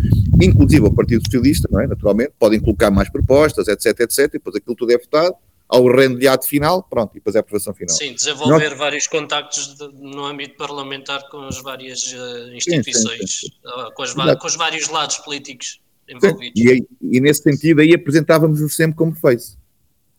[0.41, 1.87] inclusive o Partido Socialista, não é?
[1.87, 5.35] naturalmente, podem colocar mais propostas, etc, etc, e depois aquilo tudo é votado,
[5.67, 7.93] ao rendiado final, pronto, e depois é a aprovação final.
[7.93, 8.79] Sim, desenvolver Nós...
[8.79, 13.53] vários contactos de, no âmbito parlamentar com as várias uh, instituições, sim, sim, sim.
[13.65, 16.61] Uh, com, as, com, os vários lados políticos envolvidos.
[16.61, 19.57] E, e, nesse sentido aí apresentávamos-nos sempre como fez,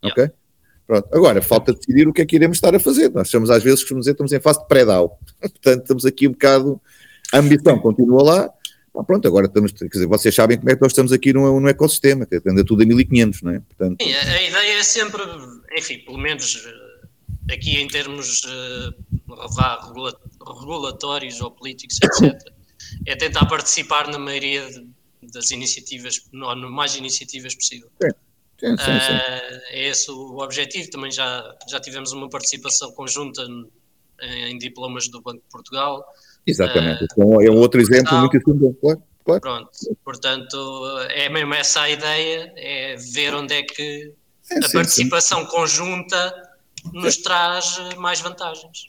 [0.04, 0.22] yeah.
[0.22, 0.36] ok?
[0.86, 1.08] Pronto.
[1.12, 3.10] Agora, falta decidir o que é que iremos estar a fazer.
[3.10, 5.18] Nós estamos, às vezes, costumamos dizer, estamos em fase de pré-DAO.
[5.40, 6.80] Portanto, estamos aqui um bocado.
[7.32, 8.50] A ambição continua lá.
[8.94, 9.72] Bom, pronto, agora estamos.
[9.72, 12.64] Quer dizer, vocês sabem como é que nós estamos aqui no, no ecossistema, que anda
[12.64, 13.60] tudo a 1500, não é?
[13.60, 15.22] Portanto, Sim, a, ideia é sempre,
[15.76, 18.94] enfim, pelo menos eh, aqui em termos uh,
[20.60, 22.40] regulatórios ou políticos, etc.,
[23.04, 24.62] é tentar participar na maioria
[25.20, 27.90] das iniciativas, no, no mais iniciativas possível.
[28.00, 28.10] Sim.
[28.58, 29.12] Sim, sim, sim.
[29.12, 30.90] Uh, é esse o objetivo.
[30.90, 33.46] Também já, já tivemos uma participação conjunta
[34.22, 36.04] em diplomas do Banco de Portugal.
[36.46, 37.02] Exatamente.
[37.02, 39.40] Uh, então é um outro exemplo muito simples, claro, claro.
[39.40, 39.70] Pronto,
[40.04, 44.12] portanto, é mesmo essa a ideia, é ver onde é que
[44.52, 46.34] a participação conjunta
[46.92, 48.86] nos traz mais vantagens.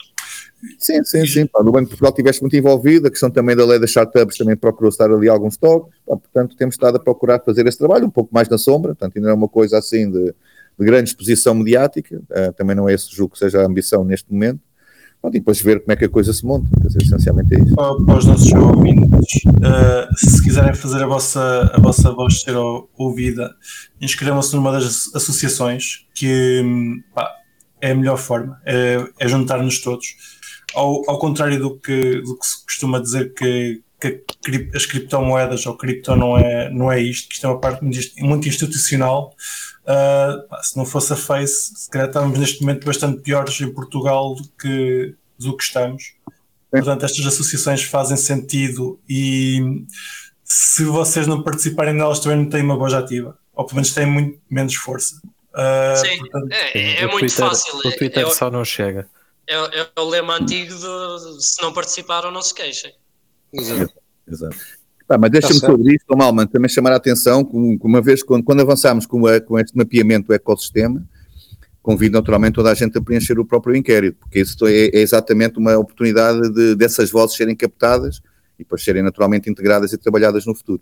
[0.79, 1.45] Sim, sim, sim.
[1.45, 4.37] Pá, no Banco de Portugal estiveste muito envolvido, a questão também da lei das startups
[4.37, 8.05] também procurou estar ali alguns toques, pá, portanto temos estado a procurar fazer esse trabalho
[8.05, 10.33] um pouco mais na sombra, portanto ainda não é uma coisa assim de,
[10.79, 14.31] de grande exposição mediática, uh, também não é esse julgo que seja a ambição neste
[14.31, 14.61] momento,
[15.19, 17.59] Pronto, e depois ver como é que a coisa se monta, quer dizer, essencialmente é
[17.59, 17.75] isso.
[17.75, 19.07] Para, para os nossos ouvintes,
[19.57, 22.55] Uh, se quiserem fazer a vossa, a vossa voz ser
[22.97, 23.53] ouvida,
[23.99, 26.63] inscrevam-se numa das associações que
[27.13, 27.29] pá,
[27.81, 30.36] é a melhor forma, é, é juntar-nos todos.
[30.73, 34.23] Ao, ao contrário do que, do que se costuma dizer que, que
[34.75, 37.83] as criptomoedas ou cripto não é, não é isto, que isto é uma parte
[38.19, 39.33] muito institucional.
[39.83, 44.35] Uh, se não fosse a Face, se calhar estávamos neste momento bastante piores em Portugal
[44.35, 46.13] do que, do que estamos.
[46.69, 49.85] Portanto, estas associações fazem sentido e
[50.43, 54.05] se vocês não participarem nelas também não têm uma voz ativa, ou pelo menos têm
[54.05, 55.15] muito menos força.
[55.53, 57.75] Uh, Sim, portanto, é, é, é muito Twitter, fácil.
[57.77, 59.07] O Twitter é, só não chega.
[59.47, 62.93] É, é, o lema antigo de se não participaram, não se queixem.
[63.53, 63.93] Exato.
[64.27, 64.57] Exato.
[65.07, 68.43] Tá, mas deixa-me tá sobre isto, Malman, também chamar a atenção que uma vez quando,
[68.43, 71.01] quando avançámos com, a, com este mapeamento do ecossistema,
[71.81, 75.57] convido naturalmente toda a gente a preencher o próprio inquérito, porque isso é, é exatamente
[75.57, 78.17] uma oportunidade de, dessas vozes serem captadas
[78.59, 80.81] e depois serem naturalmente integradas e trabalhadas no futuro.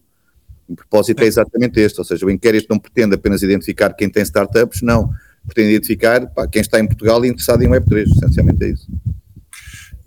[0.68, 4.24] O propósito é exatamente este, ou seja, o inquérito não pretende apenas identificar quem tem
[4.24, 5.12] startups, não,
[5.46, 8.88] pretende identificar pá, quem está em Portugal e interessado em Web3, essencialmente é isso.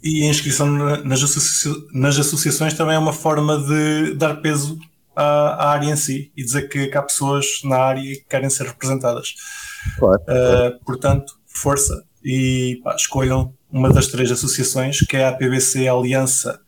[0.02, 0.70] E a inscrição
[1.04, 4.78] nas, associa nas associações também é uma forma de dar peso
[5.14, 8.48] à, à, área em si e dizer que, que há pessoas na área que querem
[8.48, 9.34] ser representadas.
[9.98, 10.76] Claro, claro.
[10.76, 15.92] Uh, portanto, força e pá, escolham uma das três associações, que é a PBC, a
[15.92, 16.60] Aliança,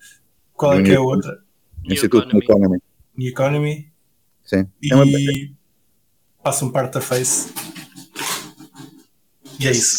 [0.53, 1.39] qual é que é a outra?
[1.85, 2.79] Instituto New Economy.
[3.17, 3.91] New Economy.
[4.45, 4.67] Sim.
[4.83, 5.05] E é uma...
[6.43, 7.53] passam parte da Face.
[9.61, 9.99] E é isso.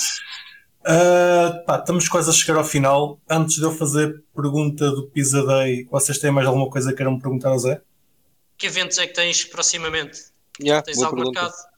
[0.82, 3.20] Uh, pá, estamos quase a chegar ao final.
[3.30, 7.20] Antes de eu fazer pergunta do Pizza Day, vocês têm mais alguma coisa que queiram
[7.20, 7.80] perguntar ao Zé?
[8.58, 10.20] Que eventos é que tens proximamente?
[10.60, 11.42] Yeah, tens algo pergunta.
[11.42, 11.72] marcado?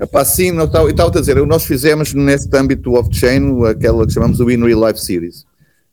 [0.00, 4.48] Epá, sim, não estava, a dizer, nós fizemos nesse âmbito off-chain aquela que chamamos o
[4.50, 5.44] In Real Life Series.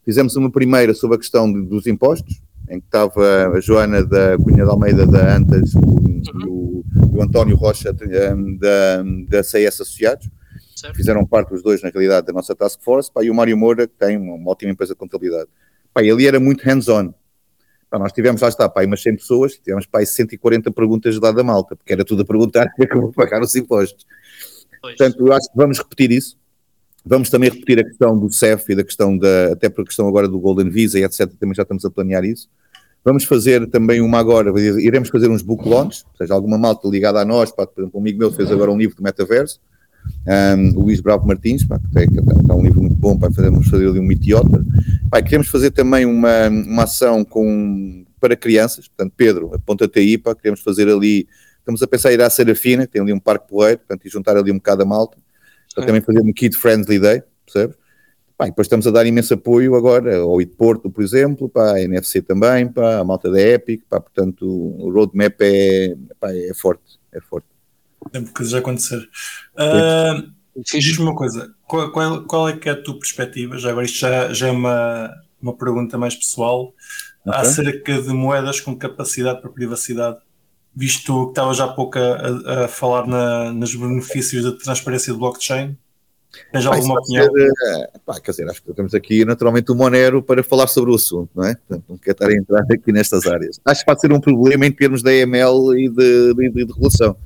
[0.06, 2.40] Fizemos uma primeira sobre a questão de, dos impostos,
[2.70, 6.84] em que estava a Joana da Cunha de Almeida da Antas o, uhum.
[6.94, 10.30] o, o António Rocha da, da CS Associados
[10.80, 10.96] Certo.
[10.96, 13.12] Fizeram parte os dois, na realidade, da nossa task force.
[13.12, 15.50] Pá, e o Mário Moura, que tem uma, uma ótima empresa de contabilidade.
[15.94, 17.14] Pá, ele era muito hands-on.
[17.92, 21.44] nós tivemos, lá está, pá, umas 100 pessoas, tivemos pá, 140 perguntas de lado da
[21.44, 24.06] malta, porque era tudo a perguntar como pagar os impostos.
[24.82, 24.96] Pois.
[24.96, 26.38] Portanto, eu acho que vamos repetir isso.
[27.06, 30.08] Vamos também repetir a questão do CEF e da questão da, até por a questão
[30.08, 31.30] agora do Golden Visa e etc.
[31.40, 32.50] Também já estamos a planear isso.
[33.04, 34.52] Vamos fazer também uma agora,
[34.82, 37.98] iremos fazer uns book launch, ou seja, alguma malta ligada a nós, pá, por exemplo,
[37.98, 39.62] um amigo meu fez agora um livro de metaverso,
[40.30, 44.00] um, Luís Bravo Martins, pá, que está um livro muito bom para fazermos fazer ali
[44.00, 44.62] um Meteotter.
[45.10, 50.36] Pá, queremos fazer também uma, uma ação com, para crianças, portanto, Pedro, aponta-te aí, pá,
[50.36, 51.28] queremos fazer ali,
[51.60, 54.10] estamos a pensar em ir à Serafina, que tem ali um parque poeiro, portanto, e
[54.10, 55.18] juntar ali um bocado a malta,
[55.74, 57.78] para também fazer um Kid Friendly Day, percebes?
[58.38, 61.82] Pá, depois estamos a dar imenso apoio agora ao IT Porto, por exemplo, pá, a
[61.82, 67.00] NFC também, pá, a malta da Epic, pá, portanto, o roadmap é, pá, é forte,
[67.12, 67.48] é forte
[68.14, 69.10] sempre que já acontecer.
[69.56, 73.58] Uh, Diz-me uma coisa, qual, qual, qual, é que é a tua perspectiva?
[73.58, 76.74] Já agora isto já, já é uma, uma pergunta mais pessoal
[77.26, 77.42] okay.
[77.42, 80.18] acerca de moedas com capacidade para privacidade.
[80.76, 85.20] Visto que estava já há pouco a, a falar na, nos benefícios da transparência do
[85.20, 85.78] blockchain,
[86.52, 87.26] Tens alguma opinião?
[87.26, 90.92] Ser, eh, pá, quer dizer, acho que temos aqui naturalmente o Monero para falar sobre
[90.92, 91.56] o assunto, não é?
[91.56, 93.60] Portanto, não quero estar a entrar aqui nestas áreas.
[93.66, 96.72] Acho que pode ser um problema em termos da EML e de, de, de, de
[96.72, 97.18] regulação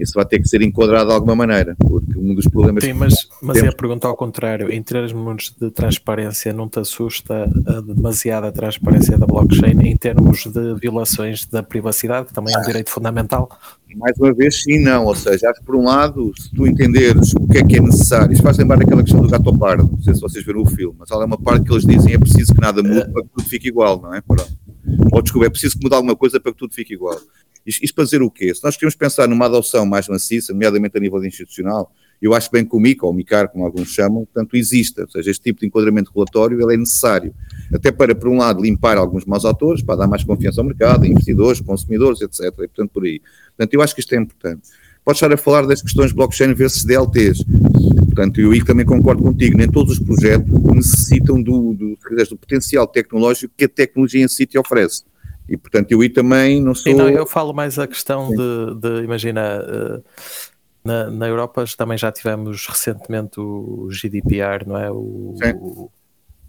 [0.00, 2.82] isso vai ter que ser enquadrado de alguma maneira, porque um dos problemas.
[2.84, 3.70] Sim, mas, mas temos...
[3.70, 9.18] é a pergunta ao contrário: em termos de transparência, não te assusta a demasiada transparência
[9.18, 13.48] da blockchain em termos de violações da privacidade, que também é um direito fundamental?
[13.96, 15.06] Mais uma vez, sim, não.
[15.06, 17.80] Ou seja, acho que por um lado, se tu entenderes o que é que é
[17.80, 20.66] necessário, isso faz lembrar aquela questão do gato pardo, não sei se vocês viram o
[20.66, 23.28] filme, mas há uma parte que eles dizem é preciso que nada mude para que
[23.34, 24.22] tudo fique igual, não é?
[25.12, 27.18] Ou desculpa, é preciso que mude alguma coisa para que tudo fique igual.
[27.66, 28.54] Isto, para dizer o quê?
[28.54, 32.64] Se nós queremos pensar numa adoção mais maciça, nomeadamente a nível institucional, eu acho bem
[32.64, 35.02] que o MICA, ou o MICAR, como alguns chamam, portanto, exista.
[35.02, 37.34] Ou seja, este tipo de enquadramento regulatório ele é necessário.
[37.72, 41.06] Até para, por um lado, limpar alguns maus autores, para dar mais confiança ao mercado,
[41.06, 42.40] investidores, consumidores, etc.
[42.40, 43.22] E, portanto, por aí.
[43.56, 44.68] Portanto, eu acho que isto é importante.
[45.02, 47.42] Pode estar a falar das questões blockchain versus DLTs.
[48.04, 49.56] Portanto, eu também concordo contigo.
[49.56, 54.44] Nem todos os projetos necessitam do, do, do potencial tecnológico que a tecnologia em si
[54.44, 55.04] te oferece.
[55.50, 56.92] E portanto eu aí também não sou.
[56.92, 60.00] Sim, não, eu falo mais a questão de, de, imagina, eh,
[60.84, 64.90] na, na Europa também já tivemos recentemente o GDPR, não é?
[64.92, 65.90] O, o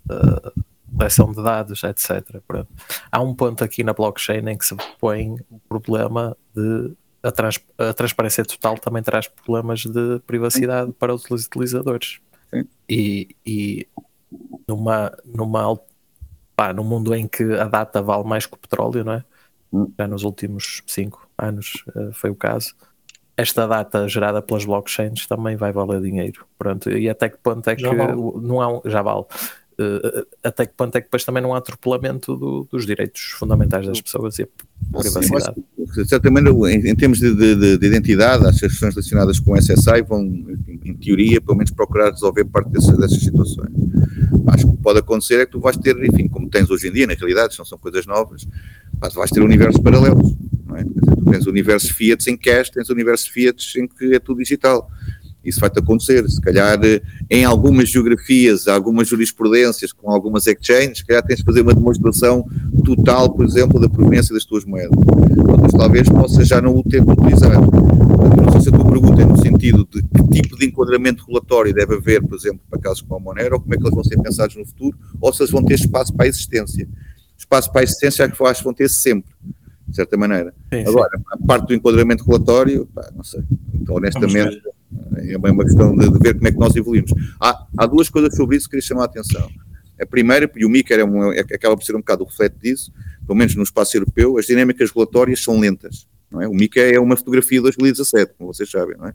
[0.08, 0.52] a
[0.98, 2.40] proteção de dados, etc.
[2.48, 2.68] Pronto.
[3.12, 6.94] Há um ponto aqui na blockchain em que se põe o problema de
[7.24, 10.96] a, trans, a transparência total também traz problemas de privacidade Sim.
[11.00, 12.20] para os utilizadores.
[12.54, 12.68] Sim.
[12.90, 13.88] E, e
[14.68, 15.62] numa, numa
[16.62, 19.24] pá, no mundo em que a data vale mais que o petróleo, não é?
[19.74, 19.92] Hum.
[19.98, 22.76] Já nos últimos cinco anos uh, foi o caso.
[23.36, 26.46] Esta data gerada pelas blockchains também vai valer dinheiro.
[26.60, 28.14] Pronto, e até que ponto é que vale.
[28.16, 29.26] não há um, já vale.
[29.80, 33.88] Uh, até que ponto é que depois também não há atropelamento do, dos direitos fundamentais
[33.88, 35.64] das pessoas e a privacidade.
[35.96, 40.04] Sim, certamente, em, em termos de, de, de, identidade, as questões relacionadas com o SSI
[40.08, 43.72] vão, em, em, teoria, pelo menos procurar resolver parte dessas, dessas situações.
[44.52, 46.92] Acho que o pode acontecer é que tu vais ter, enfim, como tens hoje em
[46.92, 48.46] dia, na realidade, não são coisas novas,
[49.00, 50.36] mas vais ter universos paralelos.
[50.66, 50.84] Não é?
[50.84, 54.90] Dizer, tu tens universos Fiat em cash, tens universos Fiat em que é tudo digital.
[55.44, 56.28] Isso vai-te acontecer.
[56.30, 61.46] Se calhar eh, em algumas geografias, algumas jurisprudências, com algumas exchanges, se calhar tens de
[61.46, 62.46] fazer uma demonstração
[62.86, 65.00] total, por exemplo, da proveniência das tuas moedas.
[65.76, 67.58] Talvez possa já não o ter que utilizar.
[68.22, 71.74] Não sei se a tua pergunta é no sentido de que tipo de enquadramento regulatório
[71.74, 74.04] deve haver, por exemplo, para casos como a Monero, ou como é que eles vão
[74.04, 76.88] ser pensados no futuro, ou se eles vão ter espaço para a existência.
[77.38, 79.32] Espaço para a existência, acho que vão ter sempre
[79.88, 80.54] de certa maneira.
[80.74, 81.24] Sim, Agora, sim.
[81.32, 83.44] a parte do enquadramento relatório, pá, não sei,
[83.74, 84.62] então, honestamente,
[85.18, 87.12] é uma questão de, de, ver como é que nós evoluímos.
[87.40, 89.50] Há, há duas coisas sobre isso que queria chamar a atenção.
[90.02, 92.56] A primeira, e o MICA é uma, é, acaba por ser um bocado o reflete
[92.60, 92.92] disso,
[93.26, 96.08] pelo menos no espaço europeu, as dinâmicas regulatórias são lentas.
[96.32, 96.48] Não é?
[96.48, 99.14] O MICA é uma fotografia de 2017, como vocês sabem, não é?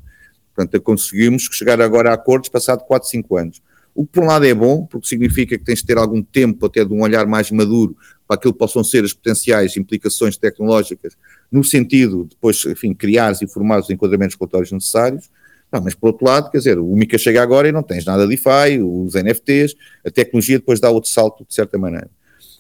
[0.54, 3.62] Portanto, conseguimos chegar agora a acordos passado 4, 5 anos.
[3.94, 6.66] O que por um lado é bom, porque significa que tens de ter algum tempo
[6.66, 7.96] até de um olhar mais maduro
[8.28, 11.16] para aquilo que possam ser as potenciais implicações tecnológicas,
[11.50, 15.30] no sentido de depois, enfim, criar e formar os enquadramentos regulatórios necessários.
[15.72, 18.26] Não, mas por outro lado, quer dizer, o MICA chega agora e não tens nada
[18.26, 22.10] de DeFi, os NFTs, a tecnologia depois dá outro salto de certa maneira.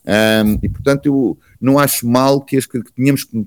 [0.06, 3.44] Um, e portanto, eu não acho mal que, que tenhamos que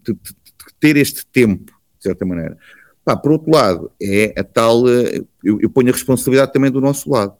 [0.79, 2.57] ter este tempo, de certa maneira.
[3.03, 6.81] Pá, por outro lado, é a tal, eh, eu, eu ponho a responsabilidade também do
[6.81, 7.33] nosso lado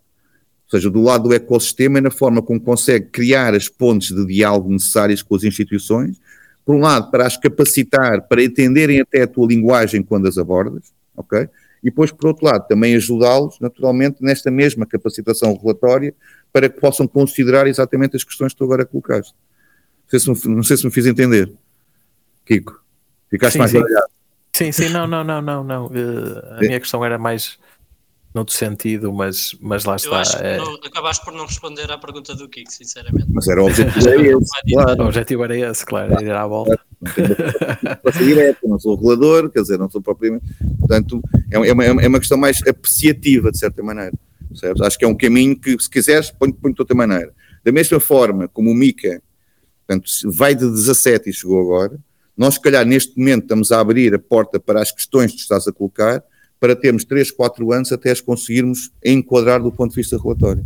[0.71, 4.23] ou seja, do lado do ecossistema e na forma como consegue criar as pontes de
[4.27, 6.21] diálogo necessárias com as instituições,
[6.63, 10.93] por um lado, para as capacitar, para entenderem até a tua linguagem quando as abordas,
[11.17, 11.49] ok?
[11.81, 16.13] E depois, por outro lado, também ajudá-los, naturalmente, nesta mesma capacitação regulatória,
[16.53, 19.33] para que possam considerar exatamente as questões que tu agora colocaste.
[20.03, 21.51] Não sei se me, não sei se me fiz entender.
[22.45, 22.79] Kiko,
[23.29, 23.81] ficaste sim, mais sim.
[24.53, 25.85] Sim, sim, não, não, não, não, não.
[25.87, 27.57] Uh, a minha questão era mais
[28.33, 30.09] noutro sentido, mas, mas lá está.
[30.09, 30.57] Eu acho que é...
[30.57, 33.27] não, acabaste por não responder à pergunta do Kiko, sinceramente.
[33.29, 35.03] Mas era o objetivo era esse, claro.
[35.03, 36.79] O objetivo era esse, claro, ir à volta.
[38.03, 40.45] Para direto, não sou regulador, quer dizer, não sou propriamente.
[40.79, 41.21] Portanto,
[41.51, 44.13] é uma, é uma questão mais apreciativa, de certa maneira.
[44.55, 44.83] Certo?
[44.83, 47.33] Acho que é um caminho que, se quiseres, põe, põe de outra maneira.
[47.63, 49.21] Da mesma forma como o Mica
[49.89, 51.99] portanto, vai de 17 e chegou agora,
[52.39, 55.67] nós, se calhar, neste momento, estamos a abrir a porta para as questões que estás
[55.67, 56.23] a colocar
[56.57, 60.63] para termos 3, 4 anos até as conseguirmos enquadrar do ponto de vista relatório.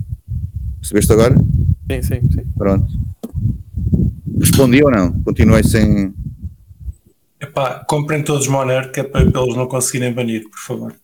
[0.80, 1.36] Percebeste agora?
[1.36, 2.45] Sim, sim, sim.
[2.55, 2.93] Pronto.
[4.39, 5.19] Respondi ou não?
[5.24, 6.13] Continuei sem.
[7.41, 10.95] Epá, comprem todos Monero, que é para, eles não conseguirem banir, por favor.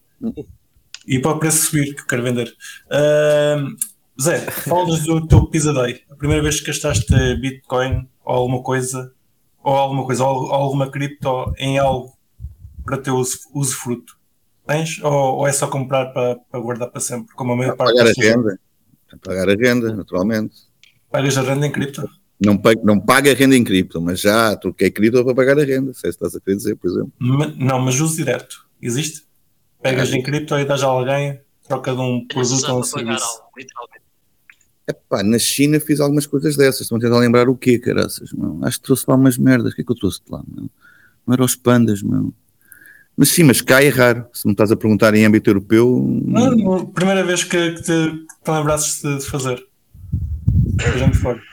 [1.08, 2.54] E para o preço subir, que eu quero vender.
[2.86, 3.76] Uh,
[4.22, 6.02] Zé, falas do teu Pizza Day.
[6.12, 7.12] A primeira vez que gastaste
[7.42, 9.12] Bitcoin ou alguma coisa,
[9.64, 12.14] ou alguma coisa, ou alguma cripto em algo
[12.84, 14.20] para teu uso, usufruto
[14.70, 17.34] tens ou, ou, é só comprar para, para guardar para sempre?
[17.34, 18.60] Como a maior parte pagar a renda.
[19.24, 20.56] Pagar a renda, naturalmente.
[21.12, 22.08] Pagas a renda em cripto?
[22.40, 25.64] Não, paga, não paga a renda em cripto, mas já troquei cripto para pagar a
[25.64, 27.12] renda, se é estás a querer dizer, por exemplo.
[27.58, 28.68] não, mas uso direto.
[28.80, 29.24] Existe?
[29.82, 30.18] Pegas é.
[30.18, 33.42] em cripto e dás a alguém, troca de um produto ou um serviço.
[34.90, 36.82] Epá, na China fiz algumas coisas dessas.
[36.82, 38.58] Estão a tentar lembrar o quê, caraças, meu?
[38.64, 39.72] Acho que trouxe lá umas merdas.
[39.72, 40.68] O que é que eu trouxe de lá, meu?
[41.28, 42.34] Não era os pandas, meu.
[43.16, 44.26] Mas sim, mas cá é raro.
[44.34, 46.04] Se me estás a perguntar em âmbito europeu.
[46.26, 49.64] Não, não primeira vez que, que, te, te lembrasses de, de fazer.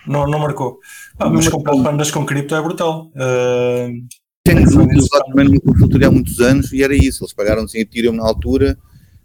[0.07, 0.79] Não, não marcou.
[1.19, 3.11] Ah, mas comprar pandas com cripto é brutal.
[3.15, 4.07] Uh,
[4.45, 7.23] Tenho usado também numa consultoria há muitos anos e era isso.
[7.23, 8.79] Eles pagaram-nos em Ethereum na altura.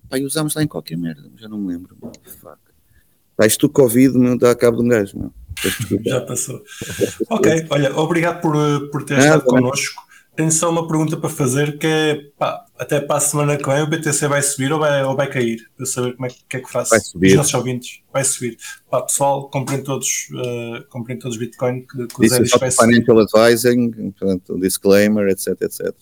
[0.09, 1.31] Pá, e usámos lá em qualquer merda.
[1.37, 1.95] Já não me lembro.
[2.41, 2.70] Fuck.
[3.41, 5.17] Pá, isto do Covid não dá cabo de um gajo.
[5.17, 5.33] Meu.
[6.05, 6.61] Já passou.
[7.27, 8.53] ok, olha, obrigado por,
[8.91, 9.99] por ter estado connosco.
[10.35, 13.81] Tenho só uma pergunta para fazer que é pá, até para a semana que vem
[13.81, 15.59] o BTC vai subir ou vai, ou vai cair?
[15.75, 16.91] Para saber como é que, é que faço.
[16.91, 17.29] Vai subir.
[17.29, 18.01] Os nossos ouvintes.
[18.13, 18.57] Vai subir.
[18.91, 23.91] Pá, pessoal, comprem todos, uh, comprem todos Bitcoin que, que This is not financial advising,
[23.91, 25.95] portanto, disclaimer, etc, etc.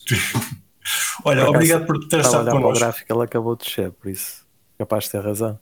[1.24, 2.76] Olha, obrigado por ter estado connosco.
[2.76, 5.60] O gráfico ele acabou de descer, por isso capaz de ter razão.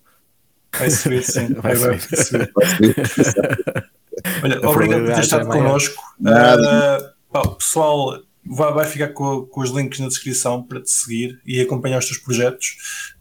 [0.80, 1.54] Vai subir, sim.
[1.54, 2.52] vai, vai, subir.
[2.54, 2.96] Vai subir.
[4.44, 6.02] Olha, obrigado por ter estado é connosco.
[6.20, 11.40] Uh, pá, pessoal, vai, vai ficar com, com, os links na descrição para te seguir
[11.46, 12.78] e acompanhar os teus projetos.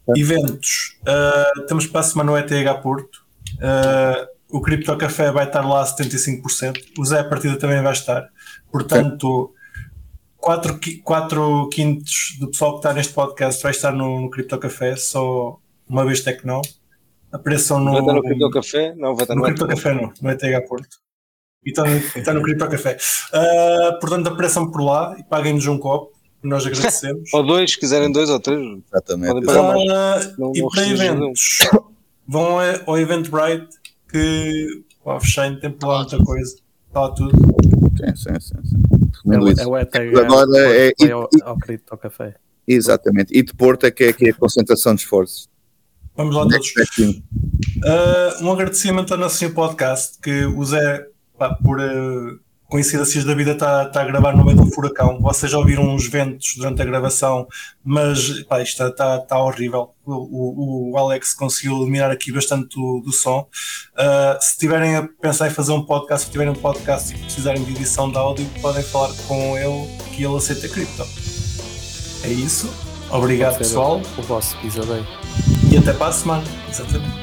[0.08, 0.20] É.
[0.20, 3.24] Eventos, uh, estamos para a semana no ETH Porto.
[3.54, 7.92] Uh, o Cripto Café vai estar lá a 75%, o Zé a partida também vai
[7.92, 8.28] estar.
[8.70, 9.52] Portanto,
[10.36, 14.94] 4, 4 quintos do pessoal que está neste podcast vai estar no, no Cripto Café,
[14.96, 16.62] só uma vez até que não.
[17.32, 17.92] Apareçam no.
[17.92, 18.94] Vai estar no Cripto Café?
[18.94, 20.96] Não, vai estar no, no Cripto Café, não, no ETH Porto.
[21.64, 22.96] E está no, está no Cripto Café.
[23.32, 26.16] Uh, portanto, apareçam por lá e paguem-nos um copo
[26.46, 27.30] nós agradecemos.
[27.34, 28.60] ou dois, se quiserem dois ou três.
[28.92, 29.28] Exatamente.
[29.28, 30.26] Podem pagar mais.
[30.26, 31.58] Uh, não, e não para eventos,
[32.26, 33.76] vão ao Eventbrite
[34.08, 36.56] que o Offchain tem por lá muita coisa.
[36.88, 37.32] Está lá tudo.
[37.96, 38.56] Sim, sim, sim.
[38.64, 38.82] sim.
[39.28, 39.96] É, é o ETH.
[40.18, 42.36] Agora é, é, ao, ao Cripto Café.
[42.66, 43.36] Exatamente.
[43.36, 45.48] E de Porto é que é, que é a concentração de esforços.
[46.16, 46.70] Vamos lá todos.
[46.70, 51.06] Uh, um agradecimento ao nosso podcast que o Zé,
[51.38, 55.20] pá, por uh, coincidências da vida está, está a gravar no meio do furacão.
[55.20, 57.46] Vocês já ouviram uns ventos durante a gravação,
[57.84, 59.90] mas pá, isto está, está horrível.
[60.04, 63.46] O, o, o, Alex conseguiu eliminar aqui bastante do, do som.
[63.92, 67.62] Uh, se tiverem a pensar em fazer um podcast, se tiverem um podcast e precisarem
[67.62, 71.06] de edição de áudio, podem falar com ele que ele aceita cripto.
[72.24, 72.72] É isso.
[73.10, 74.00] Obrigado, pessoal.
[74.18, 75.25] O, vosso episódio.
[75.70, 76.44] E até para a semana.
[76.68, 77.14] Exatamente.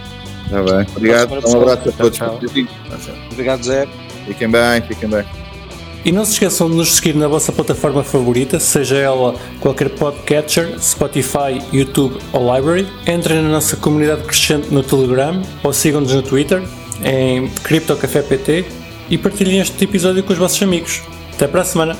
[0.46, 0.88] Está bem.
[0.96, 1.32] Obrigado.
[1.32, 2.18] Um abraço a todos.
[2.18, 3.18] Tchau, tchau.
[3.32, 3.88] Obrigado, Zé.
[4.26, 5.26] Fiquem bem, fiquem bem.
[6.06, 10.78] E não se esqueçam de nos seguir na vossa plataforma favorita, seja ela qualquer podcatcher,
[10.78, 12.86] Spotify, YouTube ou Library.
[13.08, 16.62] Entrem na nossa comunidade crescente no Telegram ou sigam-nos no Twitter
[17.02, 18.66] em CryptoCafépt
[19.10, 21.02] e partilhem este episódio com os vossos amigos.
[21.34, 21.98] Até para a semana!